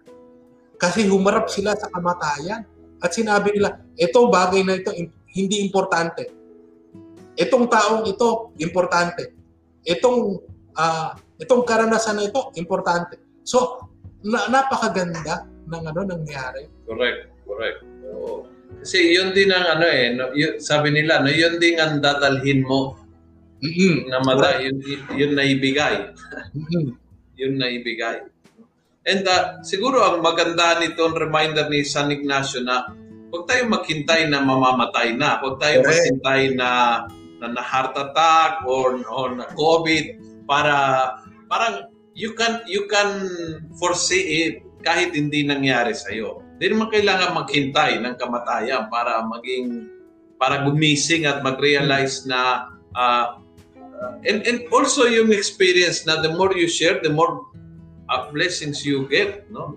[0.80, 2.64] Kasi humarap sila sa kamatayan
[3.02, 4.90] at sinabi nila, ito bagay na ito
[5.34, 6.30] hindi importante.
[7.34, 9.34] Itong taong ito importante.
[9.84, 10.40] Itong
[10.78, 11.10] uh,
[11.42, 13.20] itong karanasan na ito importante.
[13.44, 13.90] So
[14.24, 16.70] na, napakaganda ng ano nangyari.
[16.88, 17.78] Correct, correct.
[18.14, 18.48] Oo.
[18.84, 22.60] Kasi yun din ang ano eh, no, yun, sabi nila, no, yun din ang dadalhin
[22.64, 23.00] mo
[23.64, 24.12] mm-hmm.
[24.12, 24.76] na mata, yun,
[25.16, 26.12] yun na ibigay.
[26.52, 27.04] Mm-hmm
[27.38, 28.24] yun na ibigay.
[29.04, 32.88] And uh, siguro ang maganda nito, ang reminder ni San Ignacio na
[33.28, 35.42] huwag tayo maghintay na mamamatay na.
[35.44, 35.88] Huwag tayo okay.
[35.92, 36.70] maghintay na,
[37.42, 40.74] na, na heart attack or, or na COVID para
[41.52, 43.10] parang you can you can
[43.76, 46.43] foresee it kahit hindi nangyari sa iyo.
[46.64, 49.84] Hindi naman kailangan maghintay ng kamatayan para maging
[50.40, 53.36] para gumising at mag-realize na uh,
[54.24, 57.44] and, and also yung experience na the more you share, the more
[58.08, 59.44] uh, blessings you get.
[59.52, 59.76] No?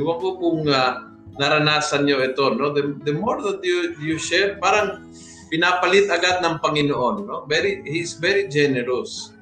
[0.00, 2.56] Iwan ko kung uh, naranasan nyo ito.
[2.56, 2.72] No?
[2.72, 5.12] The, the more that you, you share, parang
[5.52, 7.28] pinapalit agad ng Panginoon.
[7.28, 7.44] No?
[7.44, 9.36] Very, He's very generous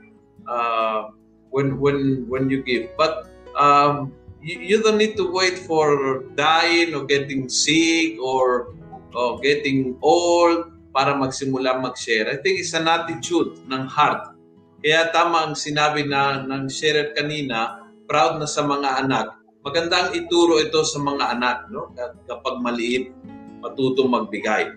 [0.51, 1.14] uh,
[1.55, 2.90] when, when, when you give.
[2.99, 4.11] But um,
[4.43, 8.75] you, you don't need to wait for dying or getting sick or
[9.15, 12.29] or getting old para magsimula mag-share.
[12.29, 14.37] I think it's an attitude ng heart.
[14.83, 19.41] Kaya tama ang sinabi na ng sharer kanina, proud na sa mga anak.
[19.63, 21.95] Magandang ituro ito sa mga anak, no?
[22.27, 23.15] Kapag maliit,
[23.63, 24.75] matutong magbigay.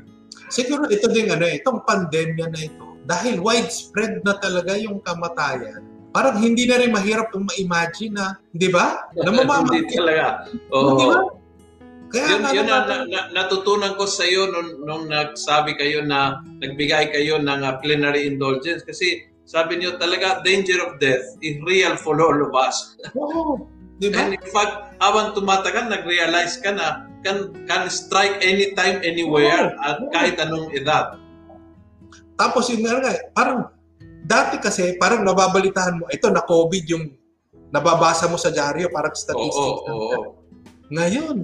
[0.53, 5.81] Siguro ito din ano, eh, itong pandemya na ito, dahil widespread na talaga yung kamatayan,
[6.15, 9.11] parang hindi na rin mahirap yung ma-imagine na, di ba?
[9.19, 10.47] Na Hindi talaga.
[10.71, 10.95] Oo.
[10.95, 11.17] Di ba?
[12.15, 16.07] Kaya yun, nga yun na, na, na- natutunan ko sa iyo nung, nung nagsabi kayo
[16.07, 21.59] na nagbigay kayo ng uh, plenary indulgence kasi sabi niyo talaga danger of death is
[21.67, 22.95] real for all of us.
[23.19, 23.67] Oo.
[23.99, 24.31] Di ba?
[24.31, 29.83] And in fact, habang tumatagal, nag-realize ka na can, can strike anytime, anywhere, Oo.
[29.83, 30.07] at Oo.
[30.15, 31.19] kahit anong edad.
[32.39, 33.74] Tapos yun nga, nga, parang
[34.25, 37.05] dati kasi parang nababalitaan mo, ito na COVID yung
[37.69, 39.57] nababasa mo sa dyaryo, parang Oo, statistics.
[39.85, 40.21] oo, oo.
[40.89, 41.37] Ngayon,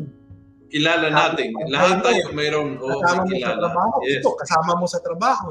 [0.72, 1.52] Kilala natin.
[1.67, 2.80] Lahat tayo mayroon.
[2.80, 3.60] Oo, kasama mo may sa kilala.
[3.60, 3.96] trabaho.
[4.08, 4.15] Yes.
[4.24, 5.50] Ito, kasama mo sa trabaho.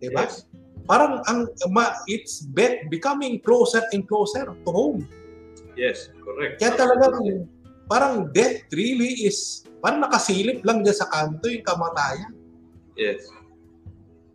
[0.00, 0.24] Di ba?
[0.24, 0.48] Yes.
[0.88, 5.04] Parang ang ma, it's be, becoming closer and closer to home.
[5.76, 6.56] Yes, correct.
[6.56, 7.12] Kaya talaga
[7.84, 12.32] parang death really is parang nakasilip lang dyan sa kanto yung kamatayan.
[12.96, 13.28] Yes.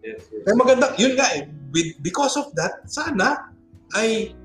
[0.05, 0.43] Yes, yes.
[0.45, 3.51] Kaya maganda, yun nga eh, be- because of that, sana
[3.95, 4.36] ay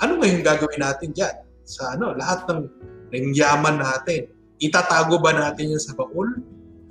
[0.00, 1.36] ano yung gagawin natin dyan?
[1.66, 2.62] Sa ano, lahat ng,
[3.12, 4.28] ng yaman natin,
[4.60, 6.40] itatago ba natin yan sa baul?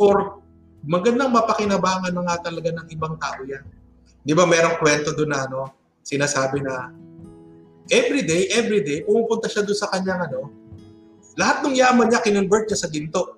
[0.01, 0.41] Or
[0.85, 3.63] magandang mapakinabangan na nga talaga ng ibang tao yan?
[4.25, 5.69] Di ba merong kwento doon na ano,
[6.01, 6.89] sinasabi na
[7.93, 10.49] every day, every day, pumupunta siya doon sa kanyang ano,
[11.37, 13.37] lahat ng yaman niya kinonvert niya sa ginto.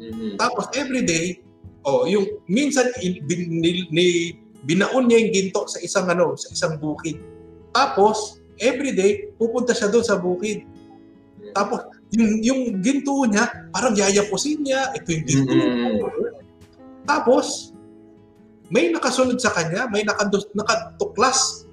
[0.00, 0.40] Mhm.
[0.40, 1.44] Tapos every day,
[1.84, 7.18] oh, yung minsan ni, ni- binaon niya yung ginto sa isang ano, sa isang bukid.
[7.70, 10.66] Tapos every day pupunta siya doon sa bukid.
[11.54, 15.52] Tapos yung, yung ginto niya, parang yayapusin niya, ito yung ginto.
[15.54, 15.98] Mhm.
[17.06, 17.72] Tapos
[18.68, 21.64] may nakasunod sa kanya, may nakadus, nakatuklas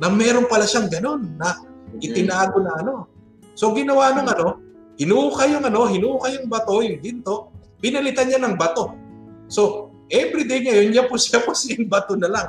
[0.00, 1.58] na meron pala siyang ganon na
[2.00, 2.94] itinago na ano.
[3.58, 4.48] So ginawa ng ano,
[4.98, 8.94] hinuukay yung ano, hinuukay yung bato, yung ginto, pinalitan niya ng bato.
[9.48, 12.48] So, everyday ngayon, niya po siya po yung bato na lang.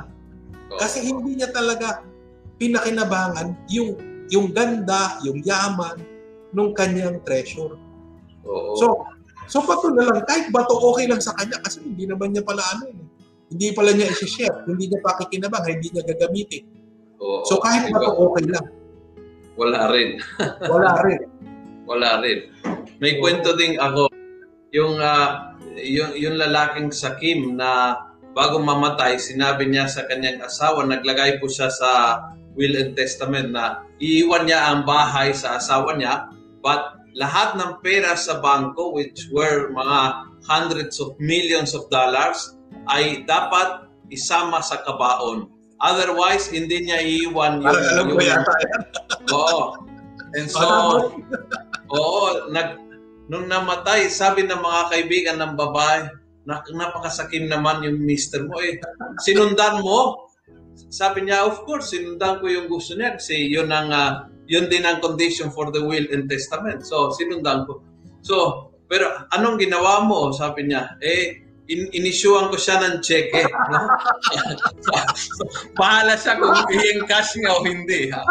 [0.76, 2.04] Kasi hindi niya talaga
[2.60, 3.96] pinakinabangan yung
[4.30, 5.98] yung ganda, yung yaman
[6.54, 7.74] nung kanyang treasure.
[8.46, 8.78] Oo.
[8.78, 8.86] So,
[9.50, 12.62] so bato na lang, kahit bato okay lang sa kanya kasi hindi naman niya pala
[12.76, 12.98] ano eh.
[13.50, 16.62] Hindi pala niya isi-share, hindi niya pakikinabang, hindi niya gagamitin.
[17.18, 17.42] Oo.
[17.42, 17.98] So kahit Diba?
[17.98, 18.66] bato okay lang,
[19.58, 20.08] Wala rin.
[20.70, 21.20] wala rin.
[21.90, 22.46] Wala rin.
[23.02, 24.06] May kwento ding ako.
[24.70, 27.98] Yung, ah, yung, yung lalaking sa Kim na
[28.34, 31.90] bago mamatay, sinabi niya sa kanyang asawa, naglagay po siya sa
[32.54, 36.30] will and testament na iiwan niya ang bahay sa asawa niya,
[36.62, 42.54] but lahat ng pera sa bangko, which were mga hundreds of millions of dollars,
[42.86, 45.50] ay dapat isama sa kabaon.
[45.80, 47.72] Otherwise, hindi niya iiwan yung...
[47.72, 48.82] Alam ko yata yan.
[49.32, 49.62] Oo.
[50.38, 50.62] And so,
[51.90, 52.89] Oo, nag
[53.30, 56.10] nung namatay, sabi ng mga kaibigan ng babae,
[56.50, 58.82] napakasakim naman yung mister mo eh.
[59.22, 60.26] Sinundan mo?
[60.90, 64.82] Sabi niya, of course, sinundan ko yung gusto niya kasi yun ang ah, yun din
[64.82, 66.82] ang condition for the will and testament.
[66.82, 67.86] So, sinundan ko.
[68.26, 70.34] So, pero anong ginawa mo?
[70.34, 73.46] Sabi niya, eh, in inisyuan ko siya ng cheque.
[73.70, 73.86] No?
[75.78, 78.10] Bahala siya kung i-encash niya o hindi.
[78.10, 78.22] Ha?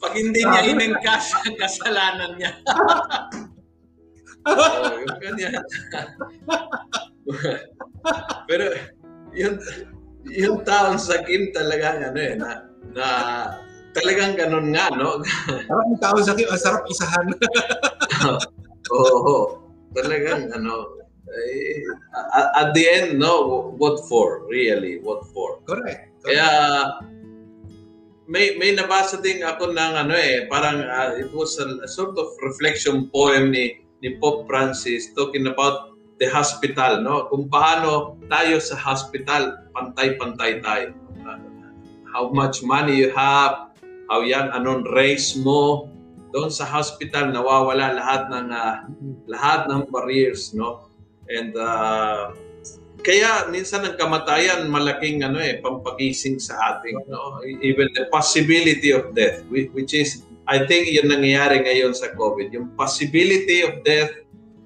[0.00, 2.56] Pag hindi niya in-encash, kasalanan niya.
[4.46, 5.62] oh, yung ganyan.
[8.48, 8.64] Pero
[9.34, 9.56] yung
[10.28, 12.48] yung taong sa Kim talaga ano eh na,
[12.92, 13.06] na
[13.96, 15.24] talagang ganun nga no.
[15.66, 17.26] Parang yung tao sa akin, ang sarap isahan.
[18.92, 19.58] Oo.
[19.96, 20.98] Talagang ano
[21.28, 21.84] eh,
[22.56, 26.08] at, the end no what for really what for Correct.
[26.24, 26.48] Kaya
[28.28, 32.12] may may nabasa din ako ng ano eh parang uh, it was a, a sort
[32.20, 37.26] of reflection poem ni ni Pope Francis talking about the hospital no?
[37.30, 40.94] Kung paano tayo sa hospital pantay-pantay tayo.
[41.22, 41.38] Uh,
[42.10, 43.68] how much money you have
[44.08, 45.92] how yan anong race mo.
[46.28, 48.84] Doon sa hospital nawawala lahat ng ah,
[49.28, 50.88] lahat ng barriers no?
[51.28, 52.36] And uh,
[53.00, 57.40] kaya minsan ang kamatayan malaking ano eh pampagising sa ating no?
[57.44, 62.48] Even the possibility of death whi- which is I think yun nangyayari ngayon sa COVID
[62.50, 64.12] yung possibility of death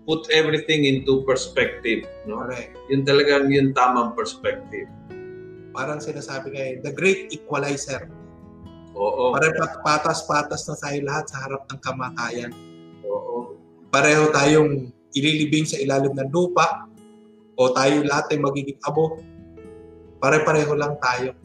[0.06, 2.74] put everything into perspective no Correct.
[2.86, 4.86] yun talagang yung tamang perspective
[5.72, 8.04] Parang sinasabi ngayon, the great equalizer.
[8.92, 12.52] oo Parang pat- patas-patas na tayo lahat sa harap ng kamatayan.
[13.92, 16.88] pareho tayong ililibing sa ilalim ng lupa
[17.60, 19.20] o tayo lahat ay magiging abo.
[20.16, 21.36] Pare-pareho lang tayo.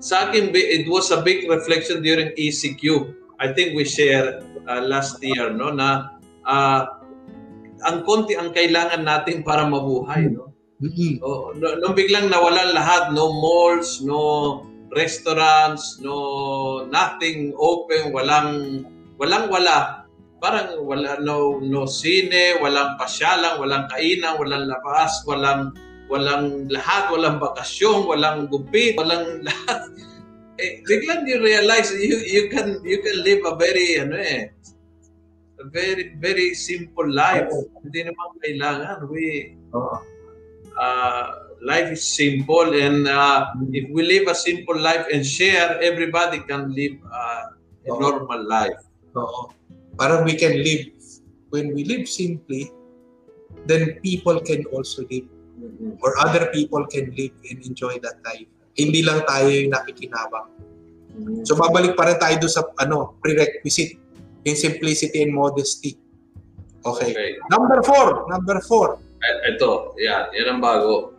[0.00, 3.12] Sa akin, it was a big reflection during ECQ.
[3.40, 6.12] I think we shared uh, last year no na
[6.44, 7.00] uh,
[7.88, 10.52] ang konti ang kailangan natin para mabuhay no.
[10.80, 11.20] Mm-hmm.
[11.20, 14.64] Oh, no, nung biglang nawalan lahat, no malls, no
[14.96, 18.84] restaurants, no nothing open, walang
[19.20, 20.08] walang wala.
[20.40, 25.76] Parang wala no no sine, walang pasyalan, walang kainan, walang labas, walang
[26.08, 29.80] walang lahat, walang bakasyon, walang gupit, walang lahat.
[30.60, 34.52] Eh, you realize you you can you can live a very ano eh
[35.60, 37.48] a very very simple life.
[37.80, 41.26] Hindi naman kailangan we uh,
[41.64, 46.72] life is simple and uh, if we live a simple life and share everybody can
[46.72, 47.56] live uh,
[47.88, 48.00] a Oo.
[48.00, 48.80] normal life.
[49.16, 49.52] Oo.
[50.00, 50.88] Parang we can live,
[51.52, 52.72] when we live simply,
[53.68, 55.28] then people can also live
[56.00, 58.48] or other people can live and enjoy that life.
[58.80, 60.48] Hindi lang tayo yung nakikinabang.
[61.44, 64.00] So babalik pa rin tayo doon sa ano, prerequisite,
[64.48, 66.00] yung simplicity and modesty.
[66.80, 67.12] Okay.
[67.12, 67.30] Okay.
[67.52, 68.24] Number four.
[68.32, 68.96] Number four.
[69.20, 70.32] Ito, yan.
[70.32, 71.12] Yan ang bago.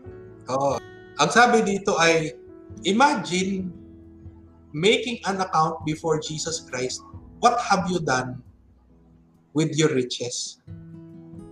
[0.49, 0.81] Oo.
[1.21, 2.33] Ang sabi dito ay,
[2.81, 3.69] imagine
[4.73, 7.05] making an account before Jesus Christ.
[7.37, 8.41] What have you done
[9.53, 10.57] with your riches?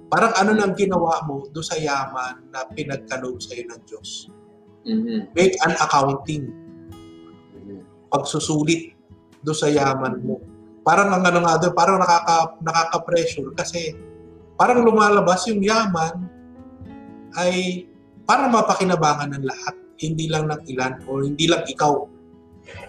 [0.09, 4.33] Parang ano nang ginawa mo do sa yaman na pinagkaloob sa'yo ng Diyos.
[4.87, 5.35] Mhm.
[5.35, 6.45] Make an accounting.
[8.09, 8.95] Pagsusulit
[9.43, 10.39] do sa yaman mo.
[10.81, 13.93] Parang ang ano nga doon, parang nakaka, nakaka-pressure kasi
[14.55, 16.25] parang lumalabas yung yaman
[17.37, 17.85] ay
[18.25, 19.75] parang mapakinabangan ng lahat.
[19.99, 22.07] Hindi lang ng ilan o hindi lang ikaw.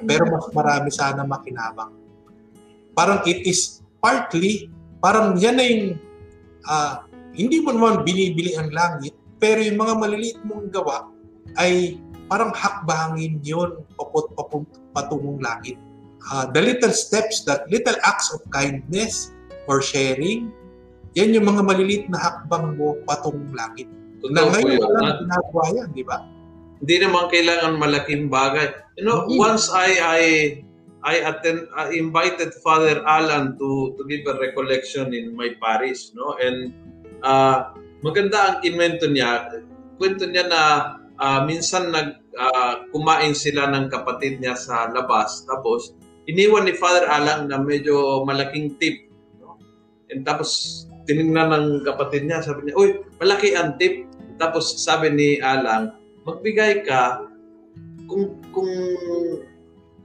[0.07, 1.93] Pero mas marami sana makinabang.
[2.95, 4.71] Parang it is partly,
[5.03, 5.85] parang yan na yung,
[6.71, 11.10] ah, hindi mo naman binibili ang langit, pero yung mga maliliit mong gawa
[11.59, 11.99] ay
[12.31, 15.75] parang hakbangin yun paput paput patungong langit.
[16.31, 19.33] Ah, the little steps, that little acts of kindness
[19.67, 20.53] or sharing,
[21.17, 23.89] yan yung mga maliliit na hakbang mo patungong langit.
[24.31, 26.23] Na po ngayon wala na ginagawa yan, di ba?
[26.81, 28.69] Hindi naman kailangan malaking bagay.
[29.01, 29.37] You know, Mhm.
[29.41, 30.23] once I I
[31.01, 36.37] I attend I invited Father Alan to to give a recollection in my parish, no?
[36.37, 36.77] And
[37.25, 37.73] uh,
[38.05, 39.49] maganda ang invento niya.
[39.97, 40.61] Kwento niya na
[41.21, 45.93] ah, minsan nag ah, kumain sila ng kapatid niya sa labas tapos
[46.25, 49.07] iniwan ni Father Alan na medyo malaking tip,
[49.37, 49.61] no?
[50.09, 54.07] And tapos tiningnan ng kapatid niya, sabi niya, "Uy, malaki ang tip."
[54.39, 55.93] Tapos sabi ni Alang,
[56.25, 57.27] magbigay ka
[58.07, 58.71] kung kung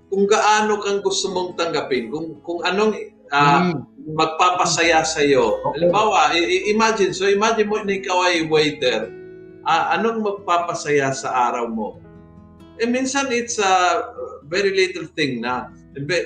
[0.09, 2.95] kung gaano kang gusto mong tanggapin, kung kung anong
[3.29, 3.81] ah, Mm.
[4.15, 5.57] magpapasaya sa iyo.
[5.61, 5.81] Okay.
[5.81, 9.09] Halimbawa, i- imagine, so imagine mo na ikaw ay waiter,
[9.65, 11.97] ah, anong magpapasaya sa araw mo?
[12.77, 14.03] Eh minsan it's a
[14.45, 15.73] very little thing na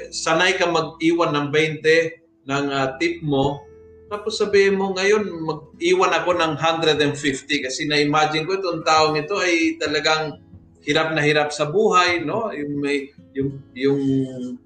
[0.10, 3.64] sanay ka mag-iwan ng 20 ng ah, tip mo,
[4.10, 9.78] tapos sabihin mo ngayon mag-iwan ako ng 150 kasi na-imagine ko itong taong ito ay
[9.78, 10.42] talagang
[10.82, 12.50] hirap na hirap sa buhay, no?
[12.50, 14.02] Yung may yung yung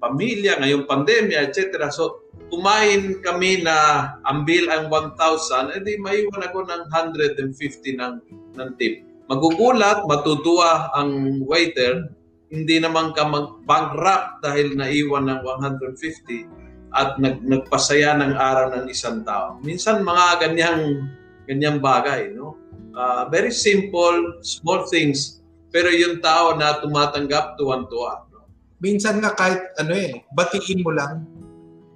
[0.00, 1.92] pamilya, ngayong pandemya, etc.
[1.92, 3.76] So kumain kami na
[4.24, 8.14] ang bill ang 1,000, edi maiwan ako ng 150 ng
[8.56, 9.02] ng tip.
[9.26, 12.12] Magugulat, matutuwa ang waiter,
[12.52, 19.26] hindi naman ka mag-bankrupt dahil naiwan ng 150 at nag, nagpasaya ng araw ng isang
[19.26, 19.58] tao.
[19.66, 21.10] Minsan mga ganyang
[21.50, 22.56] ganyang bagay, no?
[22.94, 25.42] Ah, very simple, small things,
[25.74, 28.30] pero yung tao na tumatanggap tuwan-tuwa.
[28.30, 28.46] No?
[28.78, 31.26] Minsan nga kahit ano eh, batiin mo lang.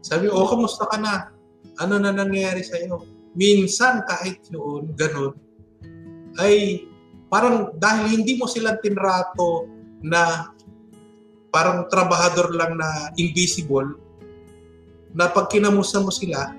[0.02, 1.30] Sabi, oh, kamusta ka na?
[1.78, 3.06] Ano na nangyayari sa'yo?
[3.38, 5.38] Minsan kahit yun, ganun,
[6.38, 6.86] ay
[7.28, 9.68] parang dahil hindi mo silang tinrato
[10.00, 10.54] na
[11.50, 13.96] parang trabahador lang na invisible,
[15.16, 16.52] na pag kinamusta mo sila,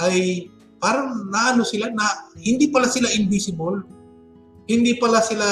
[0.00, 0.48] ay
[0.80, 3.84] parang naano sila na hindi pala sila invisible.
[4.66, 5.46] Hindi pala sila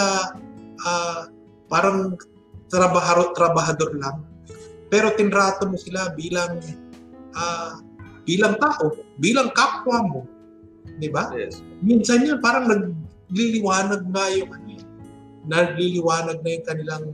[0.86, 1.28] ah,
[1.68, 2.16] parang
[2.72, 4.24] trabahador, trabahador lang.
[4.90, 6.58] Pero tinrato mo sila bilang
[7.36, 7.78] ah,
[8.24, 10.20] bilang tao, bilang kapwa mo.
[10.98, 11.30] 'Di ba?
[11.36, 11.62] Yes.
[11.84, 12.66] Minsan yan parang
[13.30, 14.82] nagliliwanag nga yung ano, eh,
[15.46, 17.04] nagliliwanag na yung kanilang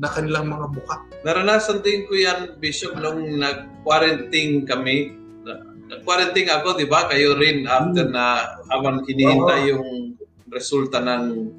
[0.00, 0.96] na kanilang mga mukha.
[1.22, 5.12] Naranasan din ko yan, Bishop, nung nag-quarantine kami.
[5.44, 7.04] Na- Nag-quarantine ako, di ba?
[7.06, 10.16] Kayo rin after na habang hinihintay yung
[10.48, 11.52] resulta ng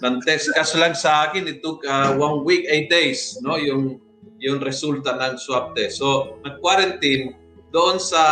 [0.00, 0.50] ng test.
[0.56, 3.60] Kaso lang sa akin, it took uh, one week, eight days, no?
[3.60, 4.00] Yung
[4.40, 6.00] yung resulta ng swab test.
[6.00, 7.44] So, nag-quarantine.
[7.74, 8.22] doon sa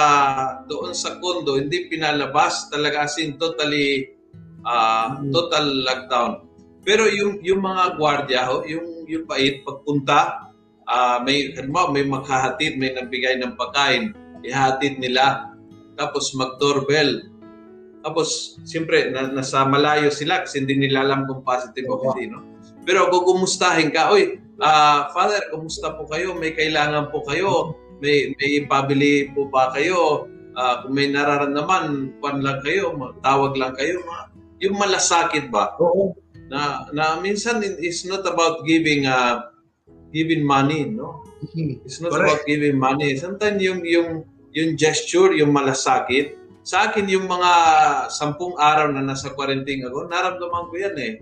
[0.71, 4.15] doon sa kondo hindi pinalabas talaga as in totally
[4.67, 6.33] uh, total lockdown.
[6.83, 10.51] Pero yung yung mga gwardiya ho, yung yung pait pagpunta
[10.89, 15.53] uh, may halimbawa may maghahatid, may nagbigay ng pagkain, ihatid nila
[15.97, 17.29] tapos mag-doorbell.
[18.03, 22.43] Tapos, siyempre, na, nasa malayo sila kasi hindi nila alam kung positive o hindi, no?
[22.83, 26.35] Pero kung kumustahin ka, oy, uh, Father, kumusta po kayo?
[26.35, 27.79] May kailangan po kayo?
[28.03, 30.27] May, may pabili po ba kayo?
[30.59, 32.91] Uh, kung may nararamdaman, kwan lang kayo,
[33.23, 34.03] tawag lang kayo.
[34.63, 35.75] Yung malasakit ba?
[35.83, 36.15] Oo.
[36.47, 39.51] Na, na minsan it's not about giving uh,
[40.15, 41.25] giving money, no?
[41.43, 41.83] Mm-hmm.
[41.83, 42.29] It's not Correct.
[42.29, 43.19] about giving money.
[43.19, 47.53] Sometimes yung yung yung gesture, yung malasakit, sa akin yung mga
[48.13, 51.15] sampung araw na nasa quarantine ako, naramdaman ko yan eh.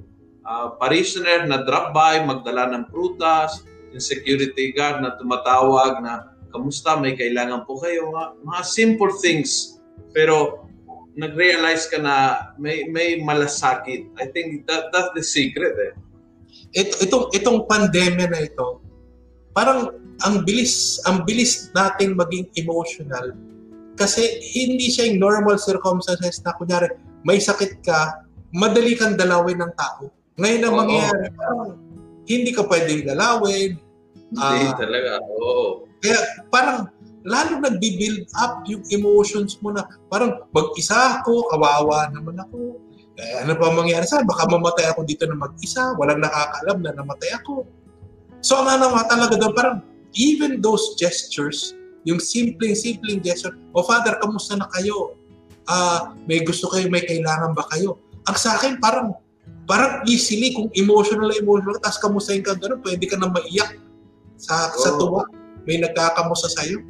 [0.45, 3.64] Uh, parishioner na drop by, magdala ng prutas,
[3.95, 8.11] yung security guard na tumatawag na, kamusta, may kailangan po kayo.
[8.11, 9.78] Mga, mga simple things.
[10.11, 10.66] Pero
[11.21, 14.09] nag-realize ka na may may malasakit.
[14.16, 15.93] I think that that's the secret eh.
[16.73, 18.81] Ito, itong itong pandemya na ito,
[19.53, 19.93] parang
[20.25, 23.37] ang bilis, ang bilis natin maging emotional
[24.01, 26.89] kasi hindi siya yung normal circumstances na kunyari
[27.21, 28.25] may sakit ka,
[28.57, 30.09] madali kang dalawin ng tao.
[30.41, 31.77] Ngayon ang mangyayari, parang
[32.25, 33.77] hindi ka pwedeng dalawin.
[34.33, 35.85] Hindi uh, talaga, oo.
[36.01, 36.16] Kaya
[36.49, 36.89] parang
[37.25, 42.81] lalo nagbi-build up yung emotions mo na parang mag-isa ako, kawawa naman ako.
[43.21, 47.37] Eh, ano pa mangyayari sa Baka mamatay ako dito na mag-isa, walang nakakaalam na namatay
[47.37, 47.68] ako.
[48.41, 49.77] So ang ano nga talaga doon, parang
[50.16, 51.77] even those gestures,
[52.09, 55.12] yung simpleng-simpleng gesture, O oh, Father, kamusta na kayo?
[55.68, 58.01] Uh, may gusto kayo, may kailangan ba kayo?
[58.25, 59.12] Ang sa akin, parang
[59.68, 63.77] parang easily, kung emotional emotional, tapos kamustahin ka gano'n, pwede ka na maiyak
[64.41, 64.81] sa, oh.
[64.81, 65.23] sa tuwa.
[65.68, 66.81] May nagkakamusta sa'yo.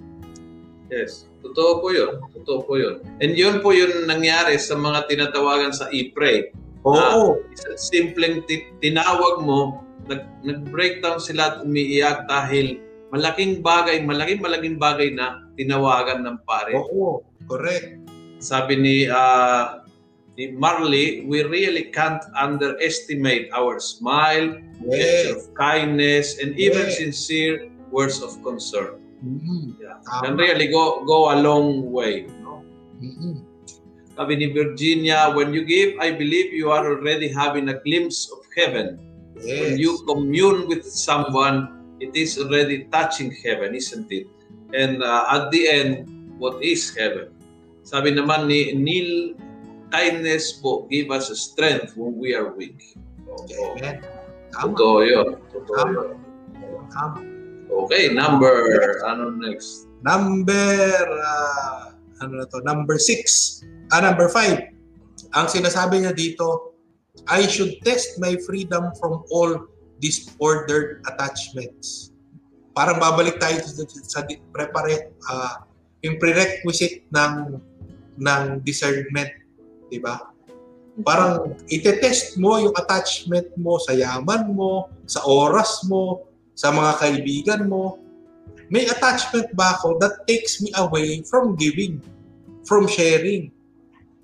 [0.90, 1.30] Yes.
[1.40, 2.20] Totoo po yun.
[2.34, 3.00] Totoo po yun.
[3.22, 6.50] And yun po yung nangyari sa mga tinatawagan sa e-pray.
[6.84, 7.40] Oo.
[7.40, 8.44] Uh, simpleng
[8.82, 12.82] tinawag mo, nag, nag-breakdown sila at umiiyak dahil
[13.14, 16.74] malaking bagay, malaking malaking bagay na tinawagan ng pare.
[16.74, 17.98] Oo, correct.
[18.40, 19.84] Sabi ni uh,
[20.40, 24.56] ni Marley, we really can't underestimate our smile,
[24.88, 25.36] yes.
[25.36, 26.96] of kindness, and even yes.
[26.96, 28.96] sincere words of concern.
[29.20, 29.82] Mm-hmm.
[29.82, 30.00] Yeah.
[30.24, 32.26] Can really go go a long way.
[32.40, 32.64] No?
[33.00, 33.44] Mm-hmm.
[34.16, 38.44] Sabi ni Virginia, when you give, I believe you are already having a glimpse of
[38.52, 39.00] heaven
[39.42, 39.60] Yes.
[39.60, 44.26] When you commune with someone, it is already touching heaven, isn't it?
[44.74, 46.08] And uh, at the end,
[46.38, 47.32] what is heaven?
[47.82, 49.34] Sabi naman ni Neil,
[49.88, 52.96] kindness po give us strength when we are weak.
[53.24, 53.80] Oo.
[53.80, 54.04] Amen.
[54.52, 55.40] Totoo yun.
[55.48, 56.08] Totoo yun.
[57.70, 59.86] Okay, number, ano next?
[60.02, 62.58] Number, uh, ano na to?
[62.66, 63.58] Number six.
[63.94, 64.74] Ah, number five.
[65.38, 66.74] Ang sinasabi niya dito,
[67.30, 69.70] I should test my freedom from all
[70.02, 72.10] disordered attachments.
[72.74, 74.20] Parang babalik tayo sa, sa
[74.54, 75.66] prepare, uh,
[76.00, 77.60] yung prerequisite ng
[78.20, 79.32] ng discernment,
[79.88, 80.20] di ba?
[81.00, 86.29] Parang ite-test mo yung attachment mo sa yaman mo, sa oras mo,
[86.60, 87.96] sa mga kaibigan mo.
[88.68, 92.04] May attachment ba ako that takes me away from giving,
[92.68, 93.48] from sharing,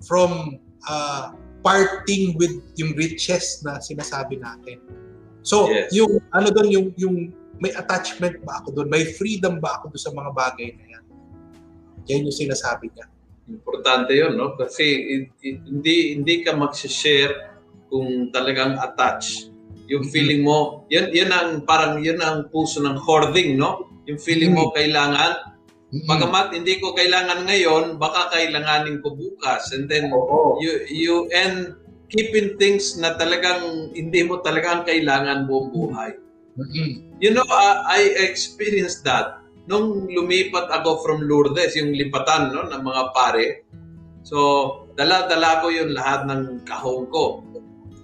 [0.05, 1.33] from uh,
[1.65, 4.77] parting with yung riches na sinasabi natin.
[5.41, 5.89] So, yes.
[5.89, 7.17] yung ano doon yung yung
[7.57, 8.87] may attachment ba ako doon?
[8.93, 11.03] May freedom ba ako doon sa mga bagay na yan?
[12.07, 13.09] Yan yung sinasabi niya.
[13.49, 14.53] Importante 'yon, no?
[14.53, 14.85] Kasi
[15.41, 17.57] hindi hindi ka mag-share
[17.89, 19.49] kung talagang attach.
[19.87, 23.87] Yung feeling mo, yan yan ang parang yan ang puso ng hoarding, no?
[24.07, 25.55] Yung feeling mo kailangan.
[25.87, 29.71] Bagamat hindi ko kailangan ngayon, baka kailanganin ko bukas.
[29.71, 30.59] And then Oo.
[30.59, 31.79] you you end
[32.11, 36.11] keeping things na talagang hindi mo talagang kailangan buong buhay.
[36.57, 36.89] Mm-hmm.
[37.23, 42.83] You know, uh, I experienced that nung lumipat ako from Lourdes, yung lipatan no, ng
[42.83, 43.47] mga pare.
[44.23, 44.37] So,
[44.95, 47.43] dala-dala ko yung lahat ng kahong ko.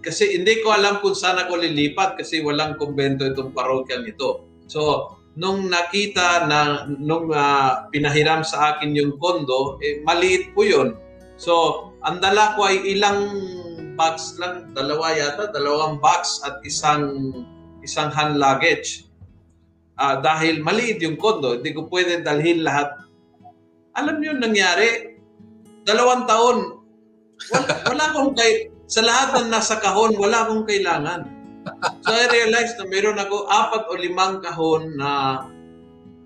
[0.04, 4.43] Kasi hindi ko alam kung saan ako lilipat kasi walang kumbento itong parokyang ito.
[4.68, 10.99] So, nung nakita na nung uh, pinahiram sa akin yung kondo, eh, maliit po yun.
[11.39, 13.32] So, ang dala ko ay ilang
[13.95, 17.32] box lang, dalawa yata, dalawang box at isang
[17.82, 19.08] isang hand luggage.
[19.95, 22.91] Uh, dahil maliit yung kondo, hindi ko pwede dalhin lahat.
[23.93, 25.16] Alam niyo nangyari?
[25.86, 26.82] Dalawang taon,
[27.54, 31.44] wala, wala akong kay, sa lahat ng nasa kahon, wala akong kailangan
[32.04, 35.44] so I realized na meron ako apat o limang kahon na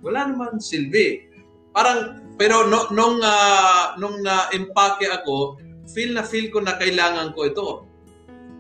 [0.02, 1.26] wala naman silbi.
[1.74, 5.58] Parang pero no, nung uh, nung na-impake ako,
[5.90, 7.70] feel na feel ko na kailangan ko ito.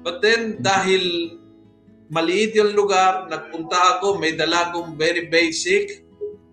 [0.01, 1.38] But then dahil
[2.10, 6.08] maliit yung lugar, nagpunta ako, may dala kong very basic,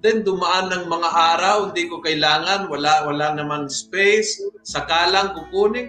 [0.04, 5.88] then dumaan ng mga araw, hindi ko kailangan, wala wala naman space, sakalang kukunin.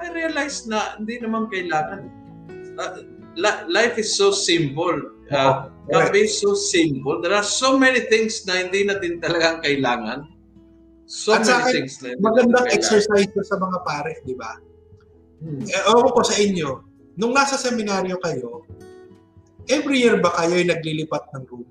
[0.00, 2.10] I realized na hindi naman kailangan.
[2.74, 3.06] Uh,
[3.70, 5.14] life is so simple.
[5.30, 7.20] Uh, life is so simple.
[7.22, 10.28] There are so many things na hindi natin talagang kailangan.
[11.04, 14.56] So At many akin, things na magandang exercise ko sa mga pare, di ba?
[15.44, 15.60] Hmm.
[15.60, 16.68] Eh, ko sa inyo,
[17.20, 18.64] nung nasa seminaryo kayo,
[19.68, 21.68] every year ba kayo ay naglilipat ng room?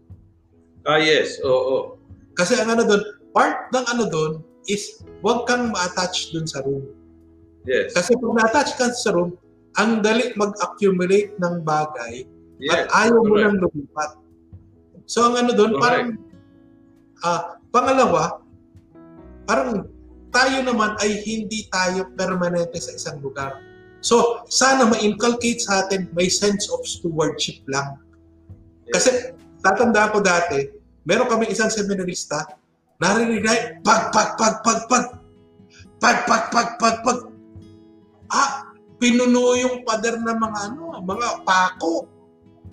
[0.85, 1.41] Ah, yes.
[1.41, 1.49] Oo.
[1.49, 1.83] Oh, oh.
[2.33, 3.01] Kasi ang ano doon,
[3.33, 4.33] part ng ano doon
[4.69, 6.85] is huwag kang ma-attach doon sa room.
[7.63, 7.95] Yes.
[7.95, 9.35] Kasi pag na-attach ka sa room,
[9.79, 12.27] ang dali mag-accumulate ng bagay
[12.61, 14.19] yes, at ayaw mo nang lumipat.
[15.09, 16.19] So ang ano doon, parang
[17.25, 18.43] uh, pangalawa,
[19.49, 19.87] parang
[20.33, 23.61] tayo naman ay hindi tayo permanente sa isang lugar.
[24.03, 28.01] So, sana ma-inculcate sa atin may sense of stewardship lang.
[28.91, 29.31] Kasi,
[29.63, 30.67] tatanda ko dati,
[31.07, 32.43] meron kami isang seminarista,
[32.99, 35.05] narinig na, pag, pag, pag, pag, pag,
[36.03, 37.19] pag, pag, pag, pag, pag,
[38.33, 42.09] ah, pinuno yung pader ng mga ano, mga pako.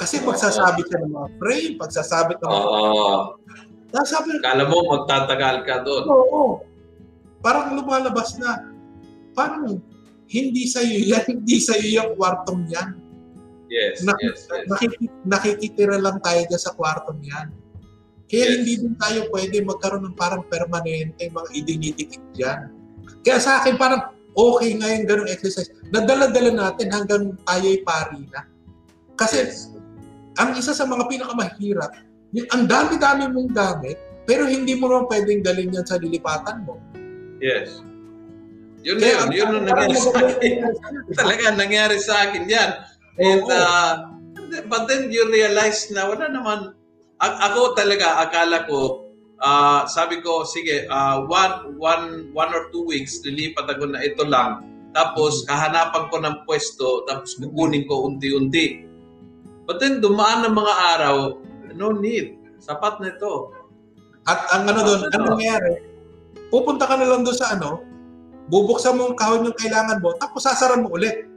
[0.00, 2.68] Kasi magsasabi siya ng mga frame, pagsasabit ng mga...
[2.72, 3.36] Oo.
[3.92, 6.04] Uh, sabi, Kala mo magtatagal ka doon.
[6.08, 6.42] Oo.
[7.44, 8.64] Parang lumalabas na,
[9.36, 9.76] parang
[10.30, 12.96] hindi sa iyo yan, hindi sa iyo yung kwartong yan.
[13.70, 14.66] Yes, Nak- yes, yes.
[14.66, 17.48] Nakik- nakikitira lang tayo dyan sa kwartong yan.
[18.30, 18.54] Kaya yes.
[18.62, 22.70] hindi din tayo pwede magkaroon ng parang permanente mga idinidikit dyan.
[23.26, 25.70] Kaya sa akin parang okay nga yung ganong exercise.
[25.91, 28.47] Nadala-dala natin hanggang tayo'y pari na.
[29.18, 29.70] Kasi yes.
[30.41, 31.93] ang isa sa mga pinakamahirap,
[32.33, 36.78] yung ang dami-dami mong gamit, pero hindi mo naman pwedeng dalhin yan sa lilipatan mo.
[37.43, 37.83] Yes.
[38.87, 39.35] Yun Kaya, yun.
[39.35, 40.53] Yun ang nangyari sa akin.
[41.18, 42.70] Talaga, nangyari sa akin yan.
[43.20, 43.93] And, oh, uh,
[44.70, 46.72] but then you realize na wala naman,
[47.20, 49.09] ako talaga, akala ko,
[49.41, 54.24] uh, sabi ko, sige, uh, one, one, one or two weeks, lilipat ako na ito
[54.24, 54.64] lang.
[54.93, 58.84] Tapos, kahanapan ko ng pwesto, tapos kukunin ko unti-unti.
[59.64, 61.16] But then, dumaan ng mga araw,
[61.74, 62.36] no need.
[62.59, 63.55] Sapat na ito.
[64.28, 65.74] At ang ano doon, ano nangyayari?
[66.51, 67.86] Pupunta ka na lang doon sa ano,
[68.51, 71.30] bubuksan mo ang kahon yung kailangan mo, tapos sasaran mo ulit.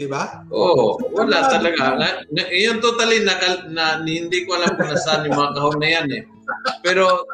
[0.00, 0.46] Di ba?
[0.48, 1.98] Oo, so, wala talaga.
[1.98, 3.36] Na, na, yun totally na,
[3.68, 6.22] na, hindi ko alam kung nasaan yung mga kahon na yan eh.
[6.80, 7.28] Pero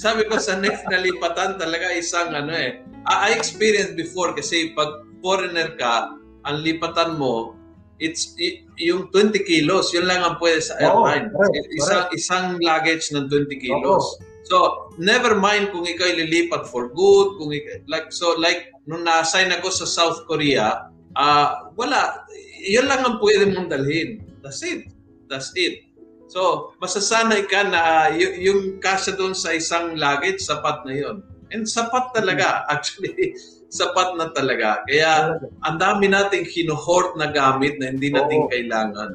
[0.00, 2.80] sabi ko sa next na lipatan talaga isang ano eh.
[3.04, 6.16] I experienced before kasi pag foreigner ka,
[6.48, 7.52] ang lipatan mo,
[8.00, 8.32] it's
[8.80, 11.28] yung 20 kilos, yun lang ang pwede sa airline.
[11.36, 12.16] Oh, right, isang, right.
[12.16, 14.16] isang luggage ng 20 kilos.
[14.16, 14.24] Oh.
[14.48, 14.56] So,
[14.96, 19.68] never mind kung ikaw lilipat for good, kung ikaw, like so like nung na-assign ako
[19.68, 22.24] sa South Korea, uh, wala,
[22.64, 24.24] yun lang ang pwede mong dalhin.
[24.40, 24.88] That's it.
[25.28, 25.89] That's it.
[26.30, 31.26] So, masasanay ka na y- yung kasya doon sa isang luggage, sapat na yon.
[31.50, 33.34] And sapat talaga, actually,
[33.78, 34.86] sapat na talaga.
[34.86, 38.50] Kaya, ang dami nating hinuhort na gamit na hindi natin Oo.
[38.50, 39.10] kailangan.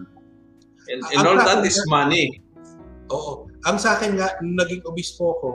[0.92, 2.44] And, and all that is money.
[3.08, 3.48] Oo.
[3.64, 5.50] Ang sa akin nga, nung naging obispo ko,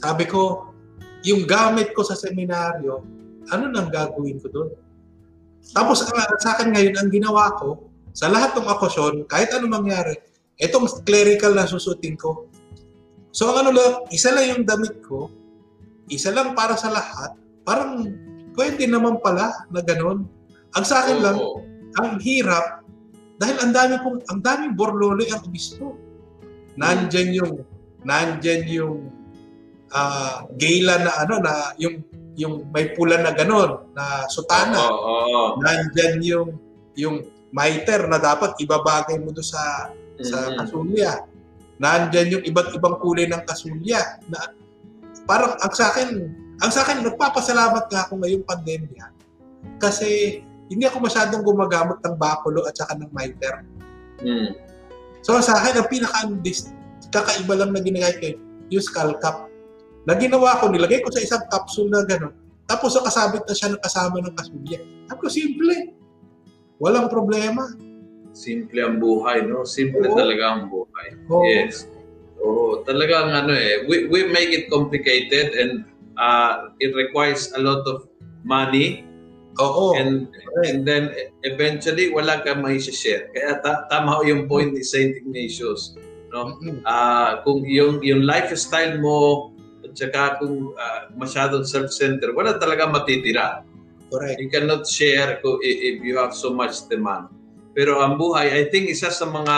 [0.00, 0.72] sabi ko,
[1.28, 3.04] yung gamit ko sa seminaryo,
[3.52, 4.72] ano nang gagawin ko doon?
[5.76, 10.31] Tapos ang, sa akin ngayon, ang ginawa ko, sa lahat ng okasyon, kahit ano mangyari,
[10.62, 12.46] Itong clerical na susutin ko.
[13.34, 15.26] So ang ano lang, isa lang yung damit ko,
[16.06, 17.34] isa lang para sa lahat,
[17.66, 18.06] parang
[18.54, 20.28] pwede naman pala na ganun.
[20.78, 21.36] Ang sa akin lang,
[21.98, 22.86] ang hirap,
[23.42, 25.98] dahil ang dami kong, ang daming borlolo ang obispo.
[26.78, 27.54] Nandyan yung,
[28.06, 29.10] nandyan yung
[29.90, 34.80] uh, gala na ano, na yung yung may pula na ganon, na sutana.
[34.80, 35.48] Oh, oh, oh.
[35.60, 36.48] Nandyan yung,
[36.96, 37.16] yung
[37.52, 39.92] miter na dapat ibabagay mo do sa
[40.24, 40.58] sa mm-hmm.
[40.62, 41.12] kasulya.
[41.82, 44.54] Nandiyan yung iba't ibang kulay ng kasulya na
[45.26, 46.08] parang ang sa akin,
[46.62, 49.10] ang sa akin nagpapasalamat nga ako ngayong pandemya
[49.82, 53.66] kasi hindi ako masyadong gumagamit ng bakulo at saka ng miter.
[54.22, 54.54] Mm.
[55.22, 56.26] So sa akin, ang pinaka
[57.12, 58.26] kakaiba lang na ginagay ko
[58.72, 59.46] yung skull cap.
[60.08, 62.34] Na ginawa ko, nilagay ko sa isang capsule na gano'n.
[62.66, 64.80] Tapos nakasabit na siya ng kasama ng kasulya.
[65.06, 65.76] Sabi ko, simple.
[66.82, 67.68] Walang problema
[68.32, 69.64] simple ang buhay, no?
[69.64, 70.16] Simple Oo.
[70.16, 71.08] talaga ang buhay.
[71.28, 71.44] Oo.
[71.44, 71.88] Yes.
[72.42, 75.86] Oo, talagang ano eh, we, we make it complicated and
[76.18, 78.08] uh, it requires a lot of
[78.42, 79.06] money.
[79.62, 79.94] Oo.
[79.94, 80.32] And
[80.66, 81.12] and then
[81.44, 83.30] eventually wala kang mai-share.
[83.30, 85.94] Kaya ta- tama yung point ni Saint Ignatius,
[86.34, 86.58] no?
[86.82, 89.52] Uh, kung yung yung lifestyle mo
[89.82, 93.66] At saka kung uh, masyadong self-centered, wala talaga matitira.
[94.08, 94.38] Correct.
[94.38, 97.28] You cannot share if you have so much demand.
[97.72, 99.56] Pero ang buhay, I think isa sa mga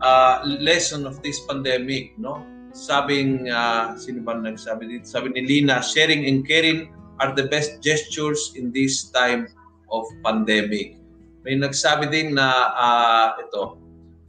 [0.00, 0.34] uh,
[0.64, 2.40] lesson of this pandemic, no?
[2.72, 5.04] Sabing, uh, sino ba nagsabi dito?
[5.04, 6.88] Sabi ni Lina, sharing and caring
[7.20, 9.50] are the best gestures in this time
[9.92, 10.96] of pandemic.
[11.44, 13.76] May nagsabi din na uh, ito,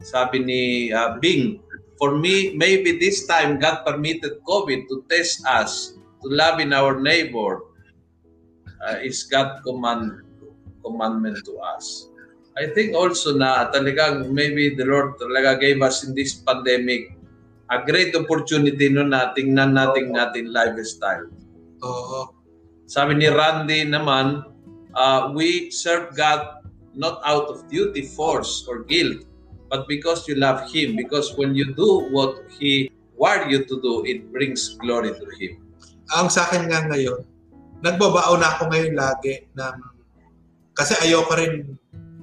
[0.04, 0.62] sabi ni
[0.92, 1.64] uh, Bing,
[2.02, 7.00] for me, maybe this time God permitted COVID to test us to love in our
[7.00, 7.64] neighbor
[8.82, 10.26] uh, is God command
[10.82, 12.11] commandment to us.
[12.60, 17.16] I think also na talagang maybe the Lord talaga gave us in this pandemic
[17.72, 21.32] a great opportunity no na tingnan natin natin lifestyle.
[21.80, 22.36] Oo.
[22.92, 24.44] Sabi ni Randy naman,
[25.00, 29.24] uh, we serve God not out of duty, force, or guilt,
[29.72, 31.00] but because you love Him.
[31.00, 35.64] Because when you do what He wired you to do, it brings glory to Him.
[36.12, 37.24] Ang sa akin nga ngayon,
[37.80, 39.76] nagbabao na ako ngayon lagi ng
[40.76, 41.80] kasi ayoko rin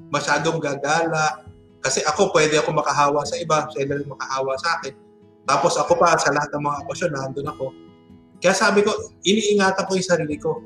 [0.09, 1.49] masyadong gagala
[1.79, 4.95] kasi ako pwede ako makahawa sa iba, sila rin makahawa sa akin.
[5.49, 7.67] Tapos ako pa sa lahat ng mga okasyon nandun ako.
[8.43, 8.93] Kaya sabi ko,
[9.25, 10.61] iniingatan ko yung sarili ko.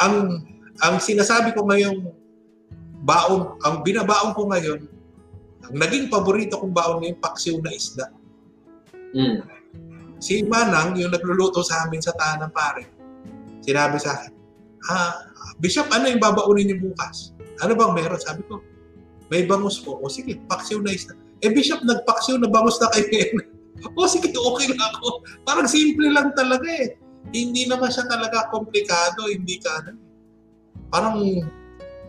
[0.00, 0.42] Ang
[0.82, 2.10] ang sinasabi ko ngayong
[3.04, 4.80] baon, ang binabaon ko ngayon,
[5.64, 8.06] ang naging paborito kong baon ngayon, paksiw na isda.
[9.14, 9.38] Mm.
[10.18, 12.90] Si Manang, yung nagluluto sa amin sa tahanan pare,
[13.62, 14.32] sinabi sa akin,
[14.90, 15.12] ah,
[15.62, 17.36] Bishop, ano yung babaunin niyo bukas?
[17.62, 18.18] Ano bang meron?
[18.18, 18.58] Sabi ko,
[19.32, 20.00] may bangus po.
[20.00, 21.16] O sige, paksiw na isda.
[21.40, 23.06] Eh Bishop, nagpaksiw na bangus na kayo.
[23.98, 25.24] o sige, okay na ako.
[25.44, 26.96] Parang simple lang talaga eh.
[27.32, 29.28] Hindi naman siya talaga komplikado.
[29.28, 29.92] Hindi ka ano.
[30.92, 31.16] Parang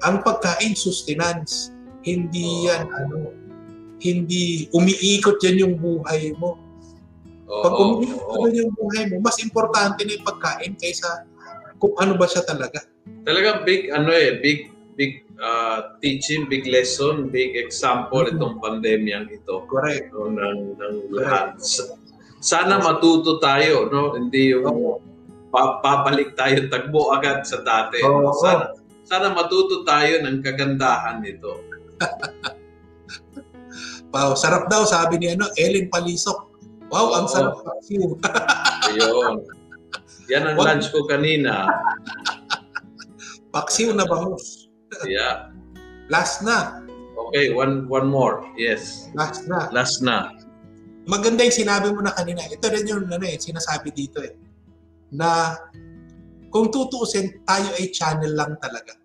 [0.03, 1.71] ang pagkain sustenance.
[2.03, 3.31] Hindi yan ano.
[4.03, 6.59] Hindi umiikot yan yung buhay mo.
[7.45, 11.25] Pag Oo, umiikot yan yung buhay mo, mas importante na yung pagkain kaysa
[11.79, 12.83] kung ano ba siya talaga.
[13.25, 18.39] Talagang big ano eh, big big uh, teaching, big lesson, big example Mhm.
[18.39, 20.11] itong pandemyang ito Correct.
[20.11, 21.59] no, ng, ng lahat.
[21.59, 21.99] Sa-
[22.39, 24.13] Sana matuto tayo, no?
[24.13, 25.01] Hindi yung Oo.
[25.49, 25.81] pa-
[26.37, 27.97] tayo tagbo agad sa dati.
[28.05, 28.29] Oo.
[28.37, 28.69] Sana,
[29.01, 31.57] sana matuto tayo ng kagandahan nito.
[34.15, 36.47] Wow, sarap daw sabi ni ano, Ellen Palisok.
[36.87, 37.59] Wow, ang sarap.
[38.87, 39.43] Ayun.
[40.31, 40.71] Yan ang What?
[40.71, 41.67] lunch ko kanina.
[43.51, 44.54] paksiw na bangus.
[45.03, 45.51] Yeah.
[46.07, 46.85] Last na.
[47.15, 48.47] Okay, one one more.
[48.55, 49.11] Yes.
[49.11, 49.67] Last na.
[49.75, 50.31] Last na.
[51.05, 52.45] Maganda yung sinabi mo na kanina.
[52.47, 54.33] Ito rin yung ano, eh, sinasabi dito eh.
[55.13, 55.53] Na
[56.49, 58.95] kung tutuusin, tayo ay channel lang talaga.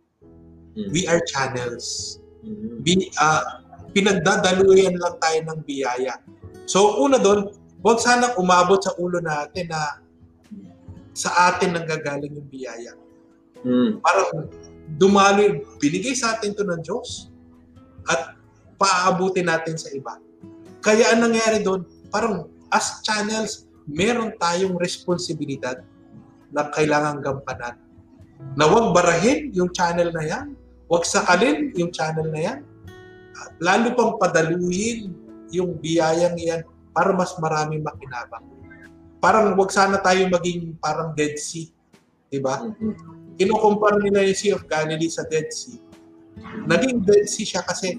[0.78, 0.88] Mm.
[0.94, 2.18] We are channels.
[2.46, 2.86] Mhm.
[2.86, 3.60] Bi, ah,
[3.92, 6.14] pinagdadaluyan lang tayo ng biyaya.
[6.64, 10.00] So, una doon, huwag sanang umabot sa ulo natin na
[11.12, 12.94] sa atin nang gagaling yung biyaya.
[13.66, 14.00] Mm.
[14.00, 14.48] Parang
[14.98, 17.30] dumalo, binigay sa atin to ng Diyos
[18.08, 18.34] at
[18.80, 20.16] paaabutin natin sa iba.
[20.80, 25.82] Kaya ang nangyari doon, parang as channels, meron tayong responsibilidad
[26.50, 27.76] na kailangan gampanan.
[28.56, 30.56] Na huwag barahin yung channel na yan,
[30.88, 32.58] huwag sakalin yung channel na yan,
[33.36, 35.12] at lalo pang padaluhin
[35.52, 36.64] yung biyayang yan
[36.96, 38.46] para mas marami makinabang.
[39.20, 41.68] Parang huwag sana tayo maging parang Dead Sea.
[42.32, 42.64] Di ba?
[42.64, 43.19] Mhm.
[43.40, 45.80] Kinukumpara nila yung Sea of Galilee sa Dead Sea.
[46.68, 47.96] Naging Dead Sea siya kasi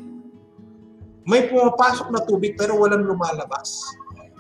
[1.26, 3.82] may pumapasok na tubig pero walang lumalabas.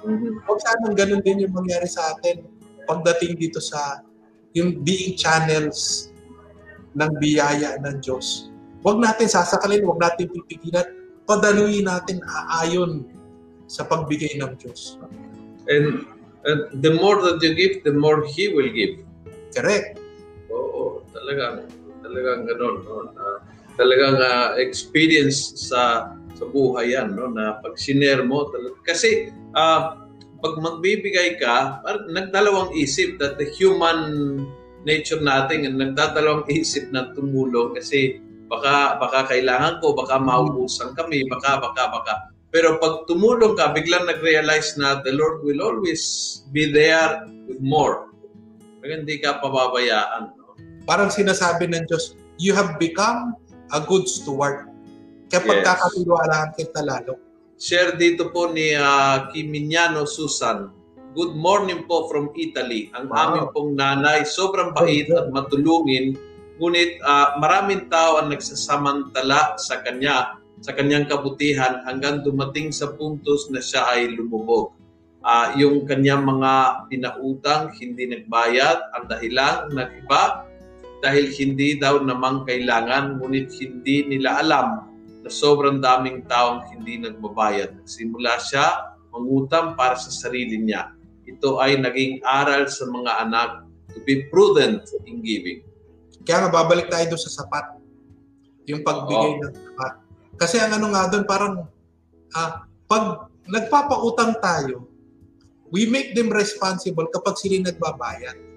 [0.06, 0.46] Mhm.
[0.46, 2.46] Huwag sanang ganun din yung mangyari sa atin
[2.86, 4.06] pagdating dito sa
[4.54, 6.14] yung being channels
[6.94, 8.54] ng biyaya ng Diyos.
[8.86, 10.86] Huwag natin sasakalin, huwag natin pipigilan,
[11.30, 13.06] padaluyin natin aayon
[13.70, 14.98] sa pagbigay ng Diyos.
[15.70, 16.04] And,
[16.44, 19.06] and the more that you give, the more He will give.
[19.56, 20.01] Correct.
[21.12, 21.68] Talagang
[22.02, 23.12] talagang gano'n, no?
[23.14, 23.24] Na,
[23.78, 27.30] talagang ah, experience sa sa buhay yan, no?
[27.30, 28.50] Na pag sinare mo,
[28.84, 30.02] kasi ah,
[30.42, 34.00] pag magbibigay ka, parang nagdalawang isip that the human
[34.82, 38.18] nature natin ang nagdadalawang isip na tumulong kasi
[38.50, 42.14] baka baka kailangan ko, baka maubusan kami, baka baka baka.
[42.52, 46.04] Pero pag tumulong ka, biglang nag-realize na the Lord will always
[46.52, 48.12] be there with more.
[48.84, 50.41] Kaya hindi ka pababayaan.
[50.84, 53.38] Parang sinasabi ng Diyos, you have become
[53.72, 54.68] a good steward.
[55.30, 55.48] Kaya Yes.
[55.48, 57.14] pagkakatiwalaan kita lalo.
[57.56, 60.74] Share dito po ni uh, Kiminiano Susan.
[61.14, 62.90] Good morning po from Italy.
[62.98, 63.20] Ang Wow.
[63.30, 66.16] aming pong nanay, sobrang bait at matulungin.
[66.58, 73.50] Ngunit ah, maraming tao ang nagsasamantala sa kanya, sa kanyang kabutihan hanggang dumating sa puntos
[73.50, 74.74] na siya ay lumubog.
[75.22, 76.54] uh, yung kanyang mga
[76.90, 80.50] pinautang hindi nagbayad, ang dahilan nag-iba
[81.02, 84.68] dahil hindi daw namang kailangan ngunit hindi nila alam
[85.26, 87.82] na sobrang daming taong hindi nagbabayad.
[87.82, 90.94] Nagsimula siya mangutang para sa sarili niya.
[91.26, 93.50] Ito ay naging aral sa mga anak
[93.92, 95.66] to be prudent in giving.
[96.22, 97.82] Kaya nga babalik tayo doon sa sapat.
[98.70, 99.42] Yung pagbigay Oo.
[99.42, 99.94] ng sapat.
[100.38, 101.66] Kasi ang ano nga doon parang
[102.38, 104.86] ah, pag nagpapautang tayo,
[105.74, 108.51] we make them responsible kapag sila nagbabayad.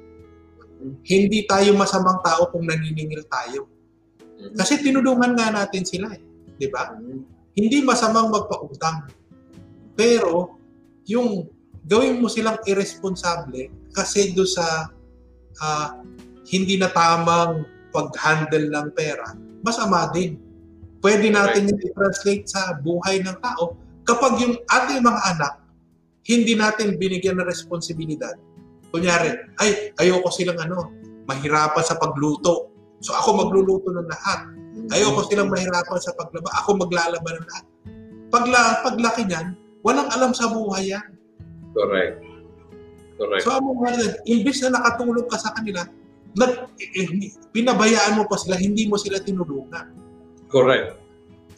[1.05, 3.68] Hindi tayo masamang tao kung naniningil tayo.
[3.68, 4.57] Mm-hmm.
[4.59, 6.22] Kasi tinulungan nga natin sila eh.
[6.59, 6.93] Di ba?
[6.93, 7.20] Mm-hmm.
[7.55, 9.09] Hindi masamang magpautang.
[9.95, 10.59] Pero,
[11.07, 11.47] yung
[11.87, 14.89] gawin mo silang irresponsable kasi do sa
[15.61, 15.89] uh,
[16.49, 17.62] hindi na tamang
[17.95, 20.41] pag-handle ng pera, masama din.
[20.99, 21.85] Pwede natin right.
[21.85, 23.76] i-translate sa buhay ng tao
[24.09, 25.64] kapag yung ating mga anak
[26.24, 28.32] hindi natin binigyan ng responsibilidad.
[28.95, 30.95] Kunyari, ay, ayoko silang ano,
[31.26, 32.70] mahirapan sa pagluto.
[33.03, 34.55] So ako magluluto ng lahat.
[34.95, 36.47] Ayoko silang mahirapan sa paglaba.
[36.62, 37.64] Ako maglalaba ng lahat.
[38.30, 41.11] Pagla, paglaki niyan, walang alam sa buhay yan.
[41.74, 42.22] Correct.
[43.18, 43.42] Correct.
[43.42, 45.86] So ang mga imbis na nakatulong ka sa kanila,
[46.38, 49.90] nag, eh, pinabayaan mo pa sila, hindi mo sila tinulungan.
[50.51, 50.99] Correct.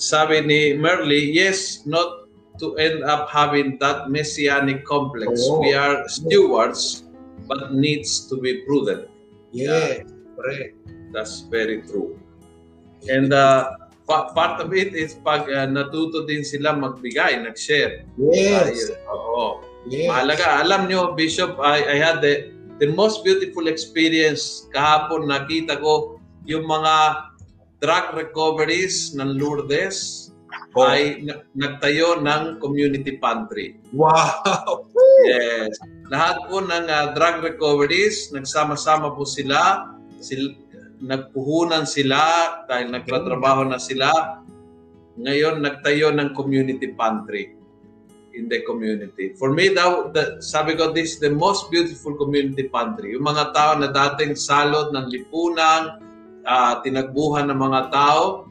[0.00, 2.28] Sabi ni Merly, yes, not
[2.60, 5.40] to end up having that messianic complex.
[5.48, 5.60] Oh.
[5.60, 7.05] We are stewards,
[7.46, 9.08] but needs to be prudent.
[9.50, 10.02] Yeah,
[10.36, 10.76] correct.
[11.14, 12.18] That's very true.
[13.08, 18.06] And uh, pa- part of it is pag uh, natuto din sila magbigay, nag-share.
[18.18, 18.90] Yes.
[19.06, 19.46] Uh, oo.
[19.86, 20.10] Yes.
[20.10, 20.66] Mahalaga.
[20.66, 22.50] Alam nyo, Bishop, I, I had the,
[22.82, 25.30] the most beautiful experience kahapon.
[25.30, 27.26] Nakita ko yung mga
[27.78, 30.30] drug recoveries ng Lourdes
[30.74, 30.86] oh.
[30.86, 31.22] ay
[31.54, 33.78] nagtayo ng community pantry.
[33.94, 34.86] Wow!
[35.26, 35.72] Yes.
[36.06, 39.90] Lahat po ng uh, drug recoveries, nagsama-sama po sila,
[40.22, 40.54] sil
[40.96, 42.22] nagpuhunan sila
[42.64, 44.40] dahil nagtatrabaho na sila.
[45.20, 47.52] Ngayon, nagtayo ng community pantry
[48.36, 49.32] in the community.
[49.40, 53.16] For me, daw, the, sabi ko, this is the most beautiful community pantry.
[53.16, 56.00] Yung mga tao na dating salot ng lipunan,
[56.44, 58.48] uh, tinagbuhan ng mga tao,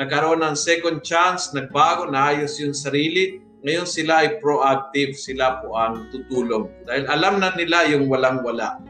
[0.00, 3.44] nagkaroon ng second chance, nagbago, naayos yung sarili.
[3.64, 6.68] Ngayon sila ay proactive, sila po ang tutulong.
[6.84, 8.80] Dahil alam na nila yung walang-wala.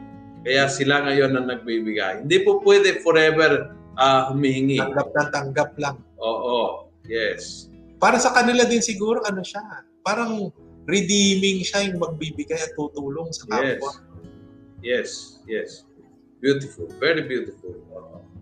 [0.43, 2.23] Kaya sila ngayon ang nagbibigay.
[2.27, 4.79] Hindi po pwede forever uh, humihingi.
[4.79, 5.97] Tanggap na tanggap lang.
[6.19, 7.71] Oo, yes.
[7.97, 9.63] Para sa kanila din siguro, ano siya,
[10.05, 10.51] parang
[10.87, 13.91] redeeming siya yung magbibigay at tutulong sa kapwa.
[14.79, 15.89] Yes, yes, yes.
[16.37, 17.73] Beautiful, very beautiful.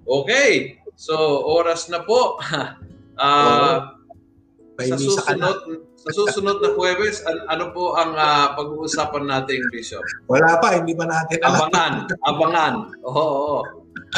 [0.05, 2.39] Okay, So, oras na po.
[3.19, 3.75] uh,
[4.75, 5.57] sa susunod
[6.05, 10.05] sa susunod na Huwebes, an- ano po ang uh, pag-uusapan natin, Bishop?
[10.29, 11.65] Wala pa, hindi pa natin alam.
[11.65, 11.93] Abangan,
[12.29, 12.73] abangan.
[13.09, 13.59] Oo, oo.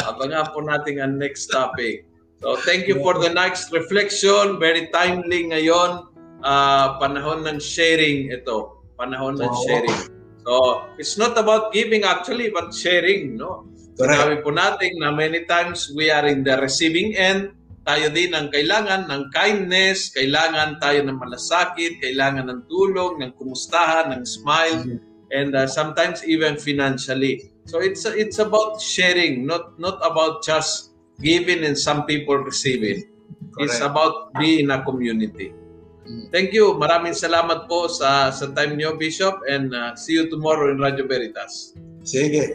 [0.04, 2.04] Abangan po natin ang next topic.
[2.44, 4.60] So, thank you for the next reflection.
[4.60, 6.06] Very timely ngayon.
[6.44, 8.84] Uh, panahon ng sharing ito.
[8.94, 9.98] Panahon ng sharing.
[10.46, 13.66] So, it's not about giving actually, but sharing, no?
[13.98, 17.57] Sinabi po natin na many times we are in the receiving end.
[17.88, 24.12] Tayo din ang kailangan ng kindness, kailangan tayo ng malasakit, kailangan ng tulong, ng kumustahan,
[24.12, 25.00] ng smile,
[25.32, 27.48] and uh, sometimes even financially.
[27.64, 30.92] So it's it's about sharing, not not about just
[31.24, 33.08] giving and some people receiving.
[33.56, 33.72] Correct.
[33.72, 35.56] It's about being a community.
[36.04, 36.28] Mm.
[36.28, 36.76] Thank you.
[36.76, 41.08] Maraming salamat po sa sa time niyo, Bishop, and uh, see you tomorrow in Radio
[41.08, 41.72] Veritas.
[42.04, 42.52] Sige.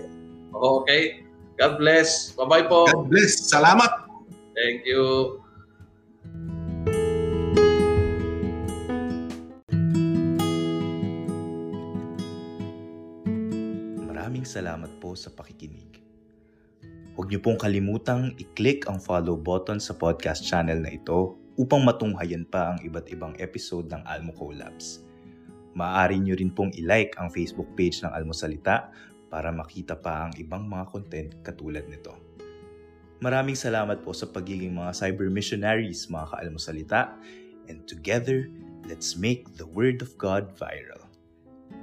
[0.53, 1.25] Okay.
[1.57, 2.33] God bless.
[2.37, 2.85] Bye-bye po.
[2.85, 3.49] God bless.
[3.49, 4.12] Salamat.
[4.53, 5.41] Thank you.
[14.05, 15.99] Maraming salamat po sa pakikinig.
[17.13, 22.45] Huwag niyo pong kalimutang i-click ang follow button sa podcast channel na ito upang matunghayan
[22.49, 25.05] pa ang iba't ibang episode ng Almo Collabs.
[25.77, 28.89] Maaari niyo rin pong i-like ang Facebook page ng Almosalita
[29.29, 32.22] para makita pa ang ibang mga content katulad nito.
[33.23, 37.15] Maraming salamat po sa pagiging mga cyber missionaries, mga kaalmosalita.
[37.71, 38.51] And together,
[38.83, 41.07] let's make the Word of God viral.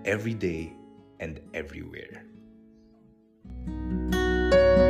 [0.04, 0.76] Every day
[1.16, 2.28] and everywhere.
[4.50, 4.89] Thank you